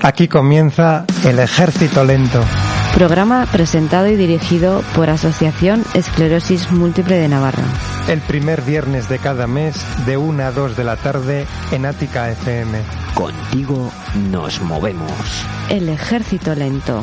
[0.00, 2.40] Aquí comienza El Ejército Lento.
[2.94, 7.64] Programa presentado y dirigido por Asociación Esclerosis Múltiple de Navarra.
[8.08, 9.76] El primer viernes de cada mes
[10.06, 12.80] de 1 a 2 de la tarde en Ática FM.
[13.14, 13.90] Contigo
[14.30, 15.10] nos movemos.
[15.68, 17.02] El Ejército Lento.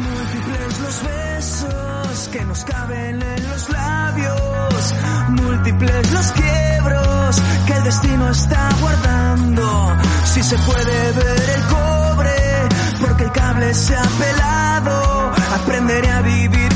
[0.00, 4.94] Múltiples los besos que nos caben en los labios.
[5.28, 6.32] Múltiples los
[7.66, 9.96] que el destino está guardando.
[10.24, 12.68] Si se puede ver el cobre,
[13.00, 15.32] porque el cable se ha pelado.
[15.54, 16.69] Aprenderé a vivir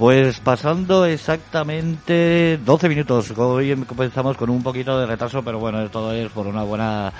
[0.00, 3.36] Pues pasando exactamente 12 minutos.
[3.36, 7.12] Hoy comenzamos con un poquito de retraso, pero bueno, todo es por una buena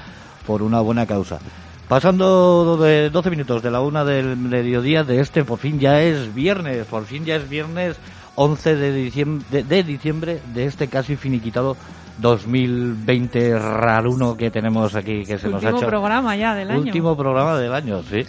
[0.47, 1.39] por una buena causa.
[1.89, 6.35] Pasando de 12 minutos de la una del mediodía de este, por fin ya es
[6.35, 7.99] viernes, por fin ya es viernes
[8.37, 11.77] 11 de diciembre de, de diciembre de este casi finiquitado
[12.17, 15.87] 2020 raruno que tenemos aquí que se nos ha Último hecho.
[15.87, 16.81] programa ya del año.
[16.81, 18.25] Último programa del año, sí.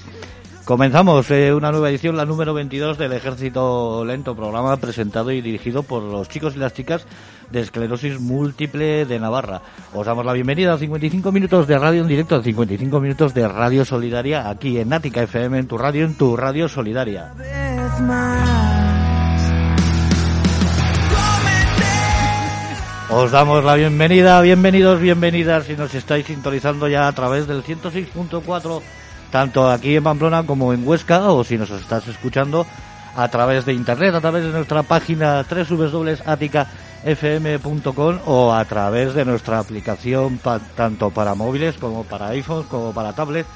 [0.65, 5.83] Comenzamos eh, una nueva edición, la número 22 del Ejército Lento, programa presentado y dirigido
[5.83, 7.05] por los chicos y las chicas
[7.49, 9.61] de esclerosis múltiple de Navarra.
[9.93, 13.47] Os damos la bienvenida a 55 minutos de radio en directo, a 55 minutos de
[13.47, 17.33] radio solidaria aquí en Nática FM, en tu radio, en tu radio solidaria.
[23.13, 28.81] Os damos la bienvenida, bienvenidos, bienvenidas si nos estáis sintonizando ya a través del 106.4,
[29.31, 32.65] tanto aquí en Pamplona como en Huesca, o si nos estás escuchando
[33.15, 35.43] a través de internet, a través de nuestra página
[37.03, 42.91] www.aticafm.com o a través de nuestra aplicación pa- tanto para móviles como para iPhones como
[42.93, 43.49] para tablets.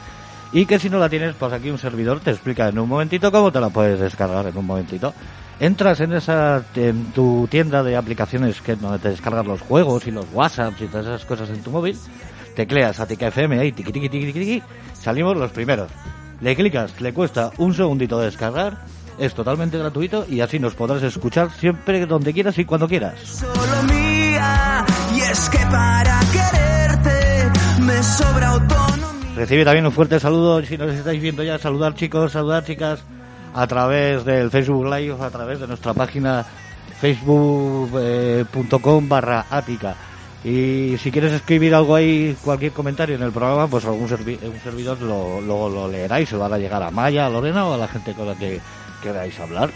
[0.51, 3.31] Y que si no la tienes, pues aquí un servidor te explica en un momentito
[3.31, 5.13] cómo te la puedes descargar en un momentito.
[5.59, 10.11] Entras en esa en tu tienda de aplicaciones que donde te descargas los juegos y
[10.11, 11.97] los WhatsApps y todas esas cosas en tu móvil,
[12.55, 15.89] tecleas Atica FM ahí, tiqui, tiqui, tiqui, tiqui, tiqui, salimos los primeros.
[16.41, 18.79] Le clicas, le cuesta un segundito descargar,
[19.17, 23.19] es totalmente gratuito y así nos podrás escuchar siempre donde quieras y cuando quieras.
[23.19, 24.85] solo mía
[25.15, 29.35] y es que para quererte me sobra autonomía.
[29.35, 33.03] Recibe también un fuerte saludo, si nos estáis viendo ya, saludar chicos, saludar chicas,
[33.53, 36.45] a través del Facebook Live, a través de nuestra página
[36.99, 39.95] facebook.com barra ática.
[40.45, 45.41] Y si quieres escribir algo ahí, cualquier comentario en el programa, pues algún servidor lo,
[45.41, 47.87] lo, lo leerá y se va a llegar a Maya, a Lorena o a la
[47.87, 48.61] gente con la que
[49.01, 49.71] queráis hablar.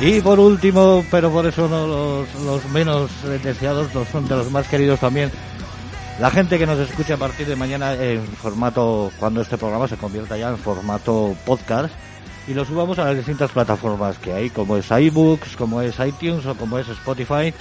[0.00, 3.10] Y por último, pero por eso no los, menos
[3.44, 5.30] deseados, los son de los más queridos también,
[6.18, 9.98] la gente que nos escuche a partir de mañana en formato, cuando este programa se
[9.98, 11.94] convierta ya en formato podcast,
[12.46, 16.46] y lo subamos a las distintas plataformas que hay, como es iBooks, como es iTunes
[16.46, 17.52] o como es Spotify,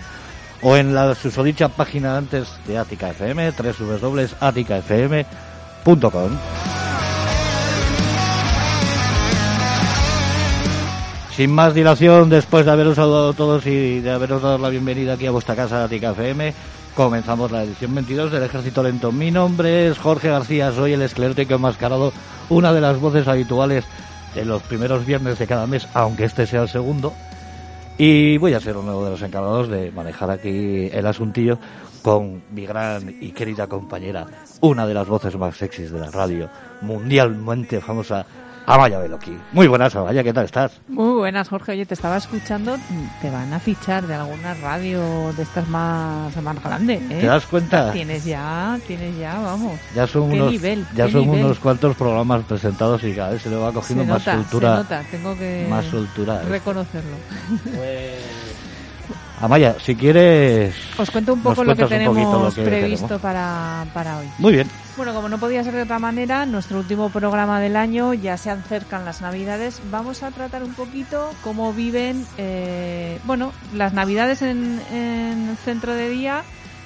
[0.62, 6.32] o en la susodicha página antes de Ática FM, www.aticafm.com.
[11.36, 15.14] Sin más dilación, después de haberos saludado a todos y de haberos dado la bienvenida
[15.14, 16.54] aquí a vuestra casa Ática FM,
[16.96, 19.14] comenzamos la edición 22 del Ejército Lento.
[19.14, 22.12] Mi nombre es Jorge García, soy el esclerótico enmascarado,
[22.50, 23.86] una de las voces habituales
[24.36, 27.14] de los primeros viernes de cada mes, aunque este sea el segundo.
[27.98, 31.60] Y voy a ser uno de los encargados de manejar aquí el asuntillo
[32.02, 34.26] con mi gran y querida compañera,
[34.62, 36.50] una de las voces más sexys de la radio,
[36.81, 38.26] mundialmente famosa,
[38.66, 39.36] Amaya Beloki.
[39.52, 40.80] Muy buenas, Amaya, ¿qué tal estás?
[40.88, 41.72] Muy buenas, Jorge.
[41.72, 42.78] Oye, te estaba escuchando.
[43.22, 47.18] Te van a fichar de alguna radio de estas más, más grandes, ¿eh?
[47.22, 47.92] ¿Te das cuenta?
[47.92, 49.80] Tienes ya, tienes ya, vamos.
[49.96, 50.86] Ya son ¿Qué unos, nivel?
[50.96, 51.46] ya ¿Qué son nivel?
[51.46, 54.72] unos cuantos programas presentados y cada vez se le va cogiendo se más nota, soltura.
[54.76, 55.04] se nota.
[55.10, 56.42] Tengo que más soltura.
[56.44, 57.16] reconocerlo.
[59.41, 60.75] Amaya, si quieres.
[60.97, 63.21] Os cuento un poco lo que tenemos lo que previsto tenemos.
[63.21, 64.25] para, para hoy.
[64.38, 64.68] Muy bien.
[64.97, 68.50] Bueno, como no podía ser de otra manera, nuestro último programa del año, ya se
[68.51, 74.81] acercan las Navidades, vamos a tratar un poquito cómo viven, eh, bueno, las Navidades en,
[74.91, 76.44] en el centro de día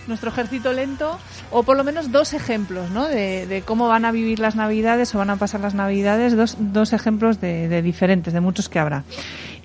[0.08, 1.18] nuestro ejército lento,
[1.52, 3.08] o por lo menos dos ejemplos, ¿no?
[3.08, 6.58] De, de cómo van a vivir las Navidades o van a pasar las Navidades, dos,
[6.60, 9.04] dos ejemplos de, de diferentes, de muchos que habrá.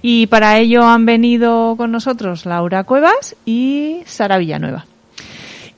[0.03, 4.87] Y para ello han venido con nosotros Laura Cuevas y Sara Villanueva.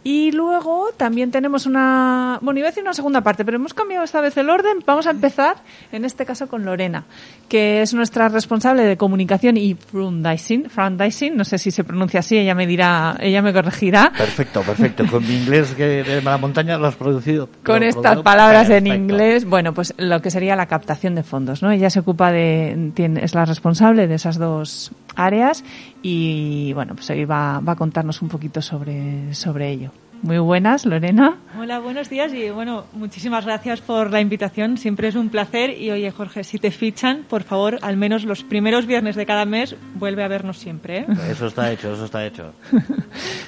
[0.02, 4.04] Y luego también tenemos una, bueno, iba a decir una segunda parte, pero hemos cambiado
[4.04, 4.78] esta vez el orden.
[4.86, 5.56] Vamos a empezar,
[5.92, 7.04] en este caso, con Lorena,
[7.48, 12.54] que es nuestra responsable de comunicación y funding, no sé si se pronuncia así, ella
[12.54, 14.10] me dirá, ella me corregirá.
[14.16, 15.04] Perfecto, perfecto.
[15.06, 17.48] Con mi inglés que de la montaña lo has producido.
[17.64, 21.62] Con estas producido palabras en inglés, bueno, pues lo que sería la captación de fondos,
[21.62, 21.70] ¿no?
[21.70, 25.64] Ella se ocupa de, tiene, es la responsable de esas dos áreas
[26.02, 29.90] y, bueno, pues hoy va, va a contarnos un poquito sobre, sobre ello.
[30.22, 31.38] Muy buenas, Lorena.
[31.58, 34.76] Hola, buenos días y bueno, muchísimas gracias por la invitación.
[34.76, 38.44] Siempre es un placer y oye, Jorge, si te fichan, por favor, al menos los
[38.44, 40.98] primeros viernes de cada mes, vuelve a vernos siempre.
[41.00, 41.06] ¿eh?
[41.30, 42.52] Eso está hecho, eso está hecho.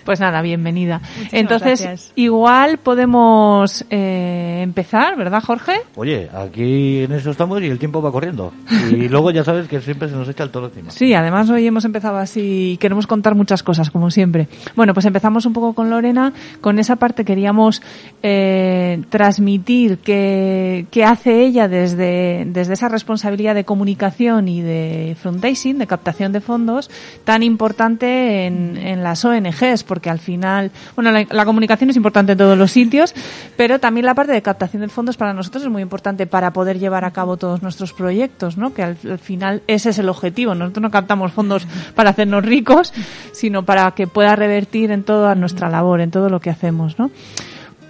[0.05, 0.99] Pues nada, bienvenida.
[0.99, 2.13] Muchísimas Entonces, gracias.
[2.17, 5.75] igual podemos eh, empezar, ¿verdad, Jorge?
[5.95, 8.53] Oye, aquí en eso estamos y el tiempo va corriendo.
[8.91, 10.91] Y luego ya sabes que siempre se nos echa el toro encima.
[10.91, 14.49] Sí, además hoy hemos empezado así y queremos contar muchas cosas, como siempre.
[14.75, 16.33] Bueno, pues empezamos un poco con Lorena.
[16.63, 17.83] Con esa parte queríamos
[18.23, 25.79] eh, transmitir qué qué hace ella desde, desde esa responsabilidad de comunicación y de fundraising,
[25.79, 26.91] de captación de fondos,
[27.25, 32.39] tan importante en, en las ONGs, porque al final, bueno, la, comunicación es importante en
[32.39, 33.15] todos los sitios,
[33.57, 36.79] pero también la parte de captación de fondos para nosotros es muy importante para poder
[36.79, 38.73] llevar a cabo todos nuestros proyectos, ¿no?
[38.75, 40.55] Que al, al final ese es el objetivo.
[40.55, 42.93] Nosotros no captamos fondos para hacernos ricos,
[43.33, 47.11] sino para que pueda revertir en toda nuestra labor, en todo lo que hacemos, ¿no?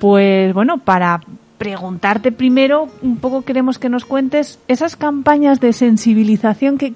[0.01, 1.21] Pues bueno, para
[1.59, 6.95] preguntarte primero, un poco queremos que nos cuentes esas campañas de sensibilización que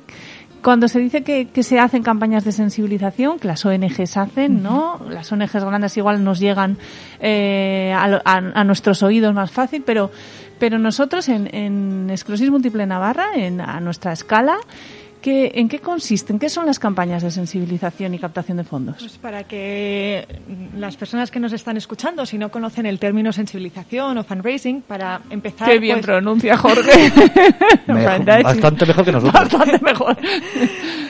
[0.63, 4.99] cuando se dice que, que se hacen campañas de sensibilización, que las ONGs hacen, ¿no?
[5.09, 6.77] Las ONGs grandes igual nos llegan
[7.21, 10.11] eh, a, a- a nuestros oídos más fácil, pero,
[10.59, 14.57] pero nosotros en, en Esclerosis Múltiple Navarra, en, a nuestra escala,
[15.27, 16.39] ¿qué, ¿en qué consisten?
[16.39, 18.99] ¿Qué son las campañas de sensibilización y captación de fondos?
[19.01, 20.25] Pues para que
[20.77, 25.21] las personas que nos están escuchando, si no conocen el término sensibilización o fundraising, para
[25.31, 25.69] empezar.
[25.69, 27.11] Qué bien pues, pronuncia Jorge.
[27.89, 29.33] Mejor- bastante mejor que nosotros.
[29.51, 30.17] Bastante mejor.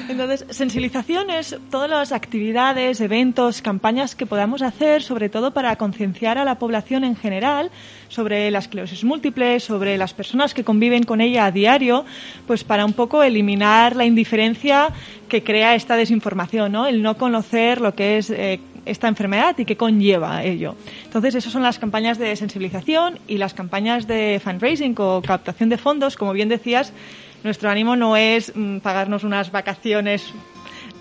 [0.09, 6.39] Entonces, sensibilización es todas las actividades, eventos, campañas que podamos hacer, sobre todo para concienciar
[6.39, 7.71] a la población en general
[8.09, 12.05] sobre la esclerosis múltiple, sobre las personas que conviven con ella a diario,
[12.47, 14.89] pues para un poco eliminar la indiferencia
[15.29, 16.87] que crea esta desinformación, ¿no?
[16.87, 20.77] El no conocer lo que es eh, esta enfermedad y qué conlleva ello.
[21.05, 25.77] Entonces, esas son las campañas de sensibilización y las campañas de fundraising o captación de
[25.77, 26.93] fondos, como bien decías,
[27.45, 30.33] nuestro ánimo no es mm, pagarnos unas vacaciones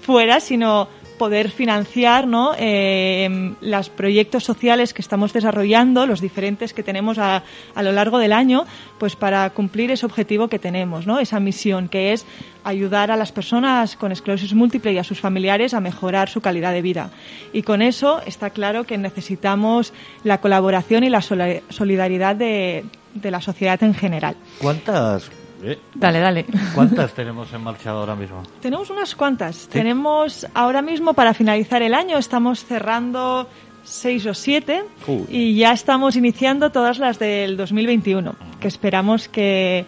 [0.02, 2.54] fuera, sino poder financiar ¿no?
[2.58, 8.20] eh, los proyectos sociales que estamos desarrollando, los diferentes que tenemos a, a lo largo
[8.20, 8.66] del año,
[8.98, 11.20] pues para cumplir ese objetivo que tenemos, ¿no?
[11.20, 12.26] esa misión que es
[12.64, 16.74] ayudar a las personas con esclerosis múltiple y a sus familiares a mejorar su calidad
[16.74, 17.10] de vida.
[17.54, 23.42] Y con eso está claro que necesitamos la colaboración y la solidaridad de, de la
[23.42, 24.36] sociedad en general.
[24.60, 25.30] ¿Cuántas,
[25.66, 26.46] eh, Dale, dale.
[26.74, 28.44] ¿Cuántas tenemos en marcha ahora mismo?
[28.62, 29.68] Tenemos unas cuantas.
[29.68, 33.48] Tenemos ahora mismo para finalizar el año, estamos cerrando
[33.84, 34.84] seis o siete
[35.30, 39.86] y ya estamos iniciando todas las del 2021, que esperamos que,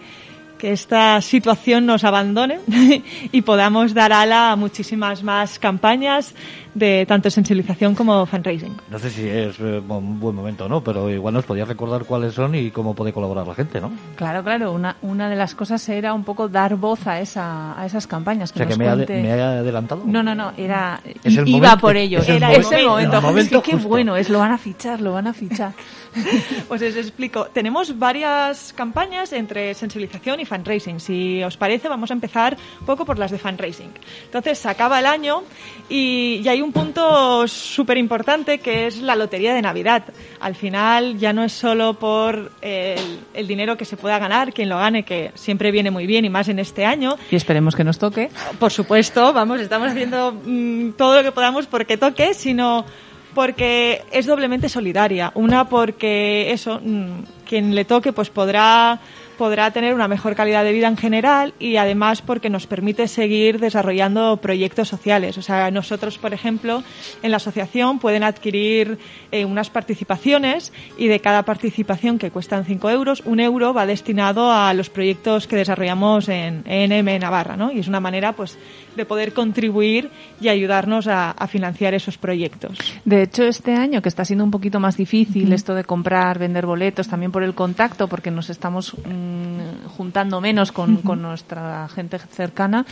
[0.57, 2.59] que esta situación nos abandone
[3.31, 6.35] y podamos dar ala a muchísimas más campañas
[6.77, 8.75] de tanto sensibilización como fundraising.
[8.89, 12.05] No sé si es eh, un buen momento o no, pero igual nos podías recordar
[12.05, 13.91] cuáles son y cómo puede colaborar la gente, ¿no?
[14.15, 14.71] Claro, claro.
[14.71, 18.51] Una, una de las cosas era un poco dar voz a, esa, a esas campañas.
[18.51, 20.03] O Que sea, que me, cuente- me ha adelantado.
[20.05, 22.19] No, no, no, era Es el iba momento- por ello.
[22.19, 23.15] es el era momento- ese momento.
[23.17, 23.87] el Joder, es que momento qué justo.
[23.89, 25.71] bueno es, lo van a fichar, lo van a fichar.
[26.67, 27.45] Pues os explico.
[27.53, 30.99] Tenemos varias campañas entre sensibilización y fundraising.
[30.99, 33.91] Si os parece, vamos a empezar un poco por las de fundraising.
[34.25, 35.43] Entonces, se acaba el año
[35.89, 40.03] y, y hay un punto súper importante que es la lotería de Navidad.
[40.39, 44.69] Al final, ya no es solo por el, el dinero que se pueda ganar, quien
[44.69, 47.83] lo gane, que siempre viene muy bien y más en este año, Y esperemos que
[47.83, 48.29] nos toque.
[48.59, 52.85] por supuesto, vamos, estamos haciendo mm, todo lo que podamos porque toque, sino
[53.33, 55.31] porque es doblemente solidaria.
[55.35, 58.99] Una porque eso, mm, quien le toque pues podrá
[59.37, 63.59] podrá tener una mejor calidad de vida en general y además porque nos permite seguir
[63.59, 65.37] desarrollando proyectos sociales.
[65.37, 66.83] O sea, nosotros, por ejemplo,
[67.21, 68.97] en la asociación pueden adquirir
[69.31, 74.51] eh, unas participaciones y de cada participación que cuestan 5 euros, un euro va destinado
[74.51, 77.71] a los proyectos que desarrollamos en ENM Navarra, ¿no?
[77.71, 78.57] Y es una manera, pues,
[78.97, 80.09] de poder contribuir
[80.41, 82.77] y ayudarnos a, a financiar esos proyectos.
[83.05, 86.65] De hecho, este año, que está siendo un poquito más difícil esto de comprar, vender
[86.65, 92.19] boletos, también por el contacto, porque nos estamos mm, juntando menos con, con nuestra gente
[92.19, 92.85] cercana,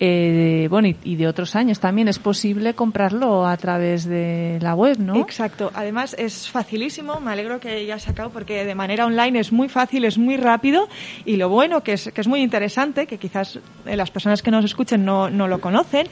[0.00, 4.74] eh, bueno, y, y de otros años también es posible comprarlo a través de la
[4.74, 5.16] web, ¿no?
[5.16, 5.70] Exacto.
[5.74, 7.20] Además es facilísimo.
[7.20, 10.88] Me alegro que haya sacado porque de manera online es muy fácil, es muy rápido
[11.24, 14.50] y lo bueno que es que es muy interesante, que quizás eh, las personas que
[14.50, 16.08] nos escuchen no, no lo conocen.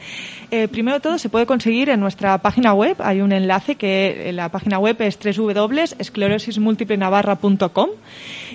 [0.51, 2.95] Eh, primero de todo se puede conseguir en nuestra página web.
[2.99, 7.89] Hay un enlace que en la página web es www.esclerosismultiplenavarra.com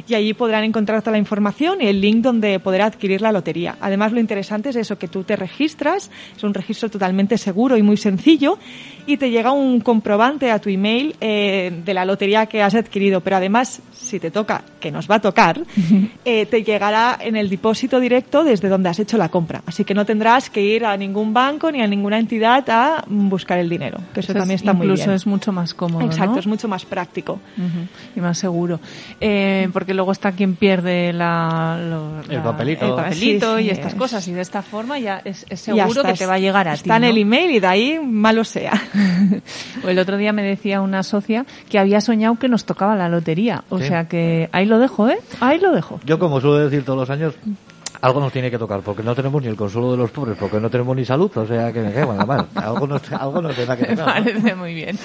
[0.06, 3.76] y allí podrán encontrar toda la información y el link donde poder adquirir la lotería.
[3.80, 7.82] Además lo interesante es eso que tú te registras, es un registro totalmente seguro y
[7.82, 8.58] muy sencillo
[9.06, 13.20] y te llega un comprobante a tu email eh, de la lotería que has adquirido,
[13.22, 15.60] pero además si te toca, que nos va a tocar,
[16.25, 19.62] eh, te llegará en el depósito directo desde donde has hecho la compra.
[19.66, 23.58] Así que no tendrás que ir a ningún banco ni a ninguna entidad a buscar
[23.58, 25.16] el dinero, que eso, Eso es- también está muy incluso bien.
[25.16, 26.38] es mucho más cómodo, Exacto, ¿no?
[26.40, 27.40] es mucho más práctico.
[28.14, 28.78] Y más seguro.
[29.20, 32.87] Eh, porque luego está quien pierde la, lo- El la- papelito.
[32.87, 33.98] el papelito Sí, y estas es.
[33.98, 34.28] cosas.
[34.28, 36.68] Y de esta forma ya es, es Ya seguro está, que te va a llegar
[36.68, 36.76] a ti.
[36.78, 37.08] Está en ¿no?
[37.08, 38.72] el email y de ahí malo sea.
[39.84, 43.08] O el otro día me decía una socia que había soñado que nos tocaba la
[43.08, 43.64] lotería.
[43.68, 43.86] O Sí.
[43.88, 45.18] sea que ahí lo dejo, ¿eh?
[45.40, 46.00] Ahí lo dejo.
[46.04, 47.34] Yo, como suelo decir todos los años,
[48.00, 50.60] algo nos tiene que tocar, porque no tenemos ni el consuelo de los pobres, porque
[50.60, 52.46] no tenemos ni salud, o sea que me quedo la mar.
[52.54, 53.98] Algo nos, algo nos tendrá que tocar.
[53.98, 54.04] ¿no?
[54.32, 54.96] parece muy bien.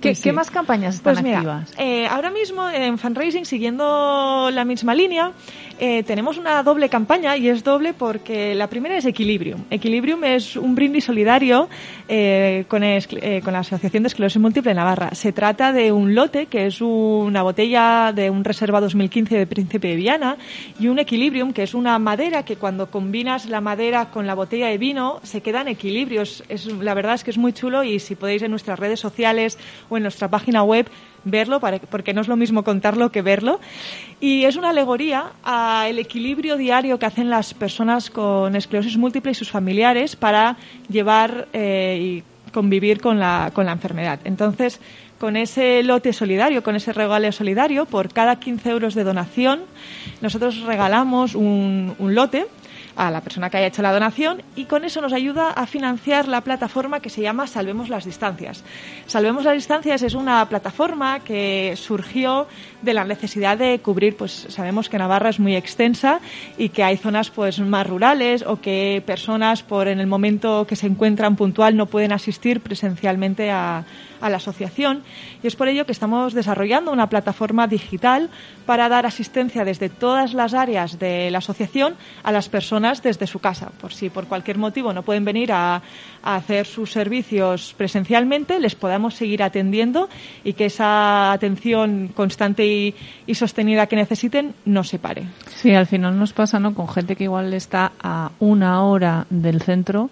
[0.00, 0.22] ¿Qué, sí.
[0.24, 1.72] qué más campañas están Pues mira, activas?
[1.78, 5.32] eh, ahora mismo en fundraising, siguiendo la misma línea,
[5.80, 9.64] eh, tenemos una doble campaña y es doble porque la primera es Equilibrium.
[9.70, 11.68] Equilibrium es un brindis solidario
[12.08, 13.00] eh, con, eh,
[13.42, 15.14] con la Asociación de Esclerosis Múltiple Navarra.
[15.14, 19.88] Se trata de un lote que es una botella de un reserva 2015 de Príncipe
[19.88, 20.36] de Viana
[20.78, 24.68] y un Equilibrium que es una madera que cuando combinas la madera con la botella
[24.68, 26.22] de vino se queda en equilibrio.
[26.22, 29.00] Es, es- la verdad es que es muy chulo y si podéis en nuestras redes
[29.00, 29.58] sociales
[29.88, 30.86] o en nuestra página web
[31.24, 33.60] verlo, para- porque no es lo mismo contarlo que verlo.
[34.20, 39.34] Y es una alegoría al equilibrio diario que hacen las personas con esclerosis múltiple y
[39.34, 40.56] sus familiares para
[40.88, 44.20] llevar eh, y convivir con la, con la enfermedad.
[44.24, 44.80] Entonces,
[45.18, 49.60] con ese lote solidario, con ese regalo solidario, por cada 15 euros de donación,
[50.22, 52.46] nosotros regalamos un, un lote
[53.00, 56.28] a la persona que haya hecho la donación y con eso nos ayuda a financiar
[56.28, 58.62] la plataforma que se llama Salvemos las Distancias.
[59.06, 62.46] Salvemos las Distancias es una plataforma que surgió
[62.82, 66.20] de la necesidad de cubrir, pues sabemos que Navarra es muy extensa
[66.58, 70.76] y que hay zonas pues más rurales o que personas por en el momento que
[70.76, 73.84] se encuentran puntual no pueden asistir presencialmente a,
[74.20, 75.02] a la asociación
[75.42, 78.30] y es por ello que estamos desarrollando una plataforma digital
[78.66, 83.38] para dar asistencia desde todas las áreas de la asociación a las personas desde su
[83.38, 83.70] casa.
[83.80, 85.82] Por si por cualquier motivo no pueden venir a,
[86.22, 90.10] hacer sus servicios presencialmente, les podamos seguir atendiendo
[90.44, 92.94] y que esa atención constante y,
[93.26, 95.24] y sostenida que necesiten no se pare.
[95.48, 96.74] Sí, al final nos pasa, ¿no?
[96.74, 100.10] Con gente que igual está a una hora del centro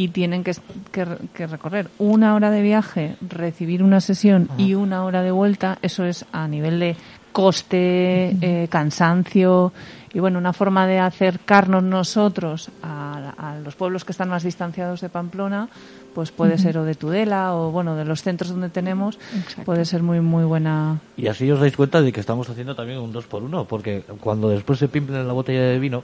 [0.00, 0.52] y tienen que,
[0.92, 5.76] que- que recorrer una hora de viaje, recibir una sesión y una hora de vuelta.
[5.82, 6.96] Eso es a nivel de
[7.32, 9.72] coste, eh, cansancio
[10.12, 15.00] y bueno, una forma de acercarnos nosotros a, a los pueblos que están más distanciados
[15.00, 15.68] de Pamplona,
[16.14, 19.18] pues puede ser o de Tudela o bueno, de los centros donde tenemos,
[19.64, 20.98] puede ser muy muy buena.
[21.16, 24.02] Y así os dais cuenta de que estamos haciendo también un dos por uno, porque
[24.20, 26.02] cuando después se pimplen la botella de vino,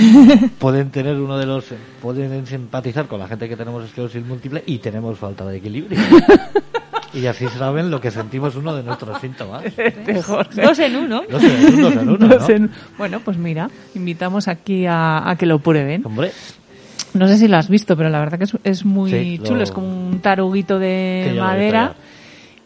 [0.58, 1.66] pueden tener uno de los,
[2.02, 5.98] pueden simpatizar con la gente que tenemos esclerosis múltiple y tenemos falta de equilibrio.
[7.14, 9.62] y así saben lo que sentimos uno de nuestros síntomas.
[10.56, 11.22] Dos en uno.
[11.30, 15.58] No sé, un dos en uno, Bueno, pues mira, invitamos aquí a, a que lo
[15.58, 16.04] prueben.
[16.04, 16.32] Hombre,
[17.14, 19.44] No sé si lo has visto, pero la verdad que es, es muy Sí, lo-
[19.46, 19.62] chulo.
[19.62, 21.94] Es como un taruguito de madera.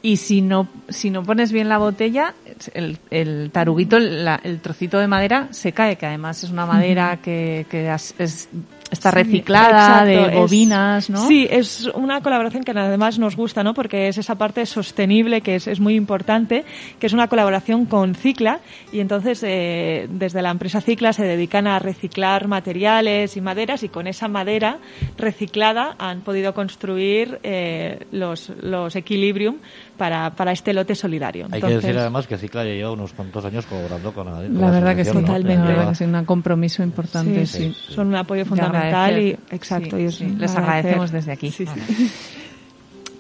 [0.01, 2.33] Y si no, si no pones bien la botella,
[2.73, 7.19] el, el taruguito, la- el trocito de madera se cae, que además es una madera
[7.21, 8.49] que, que es-
[8.91, 11.27] está Sí, reciclada de es- bobinas, ¿no?
[11.27, 13.75] Sí, es una colaboración que además nos gusta, ¿no?
[13.75, 16.65] Porque es esa parte sostenible que es, es muy importante,
[16.99, 18.61] que es una colaboración con Cicla
[18.93, 23.89] y entonces eh, desde la empresa Cicla se dedican a reciclar materiales y maderas y
[23.89, 24.79] con esa madera
[25.17, 29.57] reciclada han podido construir eh, los, los Equilibrium
[29.99, 31.49] para, para este lote solidario.
[31.51, 34.61] hay que decir además que Cicla ya lleva unos cuantos años colaborando con la, con
[34.61, 35.21] La verdad que sí, ¿no?
[35.21, 35.57] totalmente.
[35.57, 37.75] la verdad Lleva- que sí, un compromiso importante, sí.
[37.75, 39.97] sí, son un apoyo fundamental y exacto.
[39.97, 41.53] Sí, y es les agradecemos desde aquí.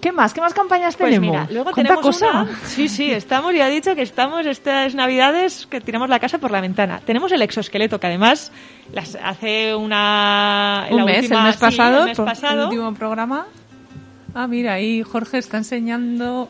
[0.00, 0.32] ¿Qué más?
[0.32, 1.28] ¿Qué más campañas Pues tenemos?
[1.28, 2.42] mira, luego ¿Cuánta tenemos cosa?
[2.42, 6.38] una- Sí, sí, estamos, ya he dicho que estamos estas navidades que tiramos la casa
[6.38, 7.00] por la ventana.
[7.04, 8.52] Tenemos el exoesqueleto, que además
[8.92, 10.86] las hace una...
[10.88, 12.60] Un la mes, última- el mes sí, pasado, el mes por- pasado.
[12.60, 13.46] el último programa.
[14.34, 16.48] Ah, mira, ahí Jorge está enseñando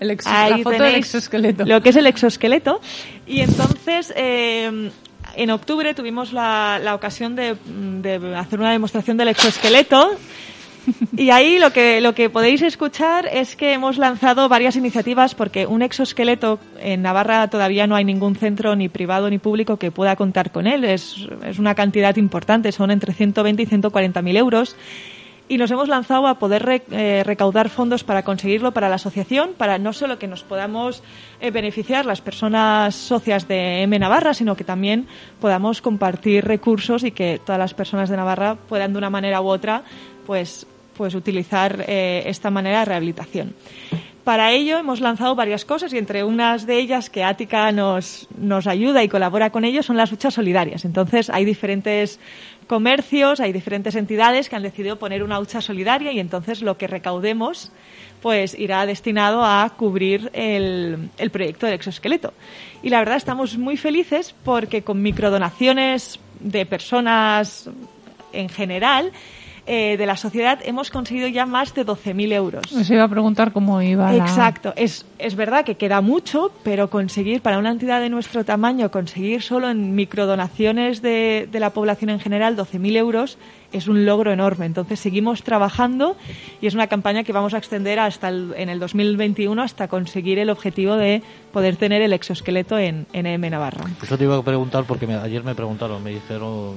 [0.00, 1.64] el exos- la Ahí foto del exoesqueleto.
[1.64, 2.80] Lo que es el exoesqueleto.
[3.26, 4.90] Y entonces, eh,
[5.36, 7.56] en octubre tuvimos la, la ocasión de,
[8.02, 10.12] de hacer una demostración del exoesqueleto.
[11.16, 15.66] Y ahí lo que, lo que podéis escuchar es que hemos lanzado varias iniciativas porque
[15.66, 20.14] un exoesqueleto en Navarra todavía no hay ningún centro ni privado ni público que pueda
[20.14, 20.84] contar con él.
[20.84, 24.76] Es, es una cantidad importante, son entre 120 y 140 mil euros
[25.48, 29.78] y nos hemos lanzado a poder eh, recaudar fondos para conseguirlo para la asociación, para
[29.78, 31.02] no solo que nos podamos
[31.40, 35.06] eh, beneficiar las personas socias de M Navarra, sino que también
[35.40, 39.46] podamos compartir recursos y que todas las personas de Navarra puedan de una manera u
[39.46, 39.82] otra
[40.26, 43.54] pues, pues utilizar eh, esta manera de rehabilitación.
[44.26, 48.66] Para ello hemos lanzado varias cosas y entre unas de ellas que Ática nos, nos
[48.66, 50.84] ayuda y colabora con ello son las luchas solidarias.
[50.84, 52.18] Entonces hay diferentes
[52.66, 56.88] comercios, hay diferentes entidades que han decidido poner una hucha solidaria y entonces lo que
[56.88, 57.70] recaudemos
[58.20, 62.34] pues irá destinado a cubrir el, el proyecto del exoesqueleto.
[62.82, 67.70] Y la verdad estamos muy felices porque con microdonaciones de personas
[68.32, 69.12] en general
[69.66, 72.72] eh, de la sociedad hemos conseguido ya más de 12.000 euros.
[72.72, 76.88] Os iba a preguntar cómo iba la- Exacto, es, es verdad que queda mucho, pero
[76.88, 82.10] conseguir para una entidad de nuestro tamaño, conseguir solo en microdonaciones de, de la población
[82.10, 83.38] en general 12.000 euros
[83.72, 84.66] es un logro enorme.
[84.66, 86.16] Entonces seguimos trabajando
[86.60, 90.38] y es una campaña que vamos a extender hasta el- en el 2021 hasta conseguir
[90.38, 93.84] el objetivo de poder tener el exoesqueleto en, en EM Navarra.
[94.02, 96.74] Eso te iba a preguntar porque me- ayer me preguntaron, me dijeron,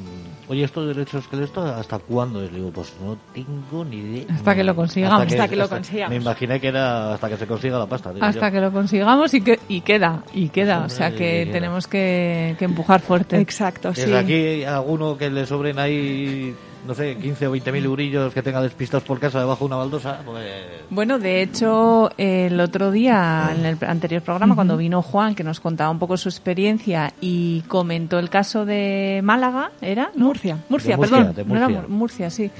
[0.48, 2.43] oye, esto del exoesqueleto, ¿hasta cuándo?
[2.43, 4.25] Y digo, pues no tengo ni idea.
[4.34, 5.22] Hasta que lo consigamos.
[5.27, 6.10] Hasta que lo consigamos.
[6.15, 8.13] Me imaginé que era hasta que se consiga la pasta.
[8.13, 8.53] digo Hasta yo.
[8.53, 10.84] que lo consigamos y, que, y queda, y queda.
[10.86, 13.39] O sea que y tenemos que, que empujar fuerte.
[13.39, 14.13] Exacto, sí.
[14.13, 16.55] Aquí, alguno que le sobren ahí,
[16.88, 19.75] no sé, 15 o 20 mil eurillos que tenga despistados por casa debajo de una
[19.77, 20.45] baldosa, pues...
[20.89, 25.59] Bueno, de hecho, el otro día, en el anterior programa, cuando vino Juan, que nos
[25.59, 30.10] contaba un poco su experiencia y comentó el caso de Málaga, ¿era?
[30.15, 30.25] ¿No?
[30.27, 30.58] Murcia.
[30.69, 31.36] Murcia, De Murcia, perdón.
[31.36, 31.82] de No era Murcia.
[31.82, 32.51] Mur- Murcia, sí.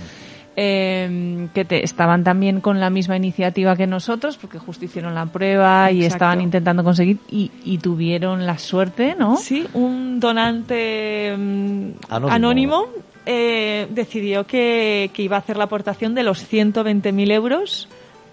[0.62, 5.26] Eh, que te- estaban también con la misma iniciativa que nosotros, porque justo hicieron la
[5.28, 9.38] prueba y estaban intentando conseguir y, y tuvieron la suerte, ¿no?
[9.38, 12.34] Sí, un donante mm, Anónimo.
[12.36, 12.86] anónimo,
[13.32, 17.88] eh, decidió que, que iba a hacer la aportación de los 120.000 euros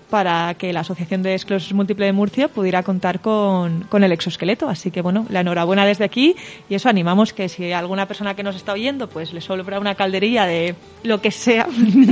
[0.09, 4.71] para que la Asociación de Esclerosis Múltiple de Murcia pudiera contar con, con el exoesqueleto.
[4.71, 6.35] Así que, bueno, la enhorabuena desde aquí
[6.71, 9.97] y eso animamos que si alguna persona que nos está oyendo pues le sobra una
[9.97, 11.67] calderilla de lo que sea,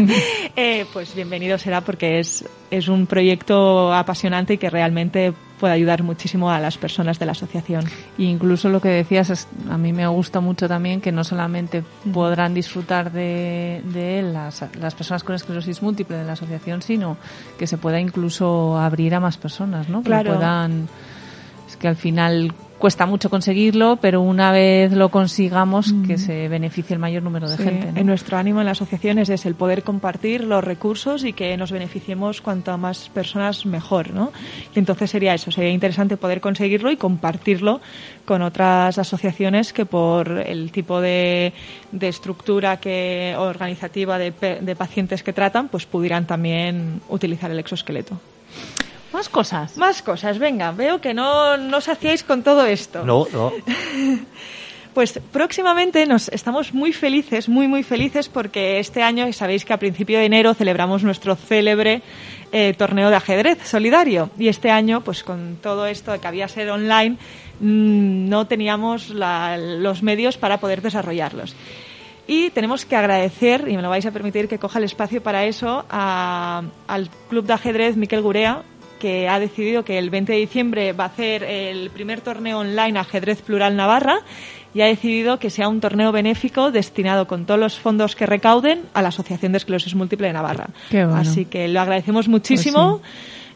[0.57, 2.44] eh, pues bienvenido será porque es,
[2.76, 7.32] es un proyecto apasionante y que realmente puede ayudar muchísimo a las personas de la
[7.32, 7.84] asociación.
[8.18, 11.82] Y incluso lo que decías, es- a mí me gusta mucho también que no solamente
[12.12, 17.16] podrán disfrutar de, de él las, las personas con esclerosis múltiple de la asociación, sino
[17.58, 20.00] que se pueda incluso abrir a más personas, ¿no?
[20.02, 20.34] Que Claro.
[20.34, 20.88] puedan.
[21.68, 22.52] Es que al final
[22.85, 27.57] cuesta mucho conseguirlo, pero una vez lo consigamos, que se beneficie el mayor número de
[27.57, 27.92] Sí, gente.
[27.92, 27.99] ¿no?
[27.99, 31.73] En nuestro ánimo en la asociación es el poder compartir los recursos y que nos
[31.73, 34.35] beneficiemos cuanto más personas mejor, ¿no?
[34.77, 37.81] Y entonces sería eso, sería interesante poder conseguirlo y compartirlo
[38.27, 41.55] con otras asociaciones que por el tipo de,
[41.90, 48.20] de estructura que organizativa de, de pacientes que tratan, pues pudieran también utilizar el exoesqueleto.
[49.14, 49.77] Más cosas.
[49.79, 53.05] Más cosas, venga, veo que no, no os hacíais con todo esto.
[53.05, 53.53] No, no.
[54.94, 59.77] Pues próximamente nos estamos muy felices, muy muy felices porque este año sabéis que a
[59.79, 62.00] principio de enero celebramos nuestro célebre
[62.53, 66.46] eh, torneo de ajedrez solidario y este año pues con todo esto de que había
[66.46, 67.16] ser online
[67.59, 71.57] mm, no teníamos la- los medios para poder desarrollarlos.
[72.29, 75.44] Y tenemos que agradecer, y me lo vais a permitir que coja el espacio para
[75.44, 78.62] eso, a- al Club de Ajedrez Miquel Gurea,
[78.98, 82.98] que ha decidido que el 20 de diciembre va a hacer el primer torneo online
[82.98, 84.20] Ajedrez Plural Navarra
[84.74, 88.83] y ha decidido que sea un torneo benéfico destinado con todos los fondos que recauden
[88.92, 90.68] a la Asociación de Esclerosis Múltiple de Navarra.
[90.90, 91.14] Bueno.
[91.16, 93.00] Así que lo agradecemos muchísimo.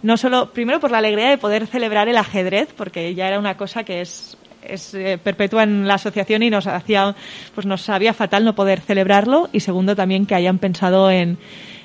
[0.02, 3.56] No solo, primero por la alegría de poder celebrar el ajedrez, porque ya era una
[3.56, 7.16] cosa que es, es eh, perpetua en la asociación y nos hacía,
[7.52, 9.48] pues nos sabía fatal no poder celebrarlo.
[9.52, 11.36] Y segundo también que hayan pensado en,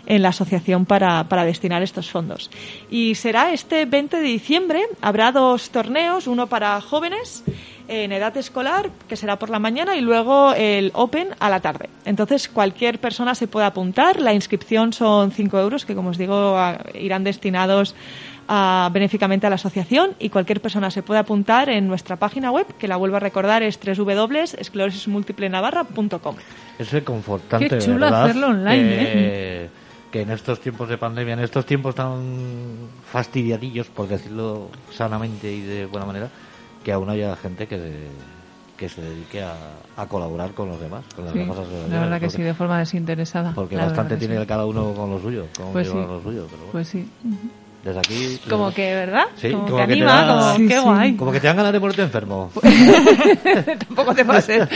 [0.05, 2.49] en la asociación para, para destinar estos fondos.
[2.89, 7.43] Y será este 20 de diciembre, habrá dos torneos, uno para jóvenes
[7.87, 11.89] en edad escolar, que será por la mañana, y luego el Open a la tarde.
[12.05, 14.21] Entonces, cualquier persona se puede apuntar.
[14.21, 16.57] La inscripción son 5 euros, que como os digo,
[16.93, 17.95] irán destinados
[18.47, 22.67] a, benéficamente a la asociación y cualquier persona se puede apuntar en nuestra página web,
[22.77, 26.35] que la vuelvo a recordar, es www.esclerosismultiplenavarra.com.
[26.79, 28.23] Es reconfortante, Qué chulo ¿verdad?
[28.23, 29.69] hacerlo online, que,
[30.13, 32.21] que en estos tiempos de pandemia, en estos tiempos tan
[33.12, 36.30] fastidiadillos, por decirlo sanamente y de buena manera,
[36.86, 38.10] que aún haya gente que,
[38.78, 39.56] que se dedique a,
[39.97, 41.91] a colaborar con los demás, con las Sí, demás asociaciones.
[41.91, 43.54] la verdad que porque, sí, de forma desinteresada.
[43.56, 44.45] Porque bastante que tiene sí.
[44.45, 45.93] cada uno con lo suyo, con Pues sí.
[45.95, 46.45] lo suyo.
[46.45, 47.10] Pero bueno, Pues sí.
[47.83, 48.39] Desde aquí...
[48.49, 49.23] Como que, ¿verdad?
[49.35, 50.79] Sí, como, como que que te anima, da- como Sí, qué sí.
[50.83, 51.15] guay.
[51.15, 52.49] Como que te dan ganas de ponerte enfermo.
[53.87, 54.67] Tampoco te pases.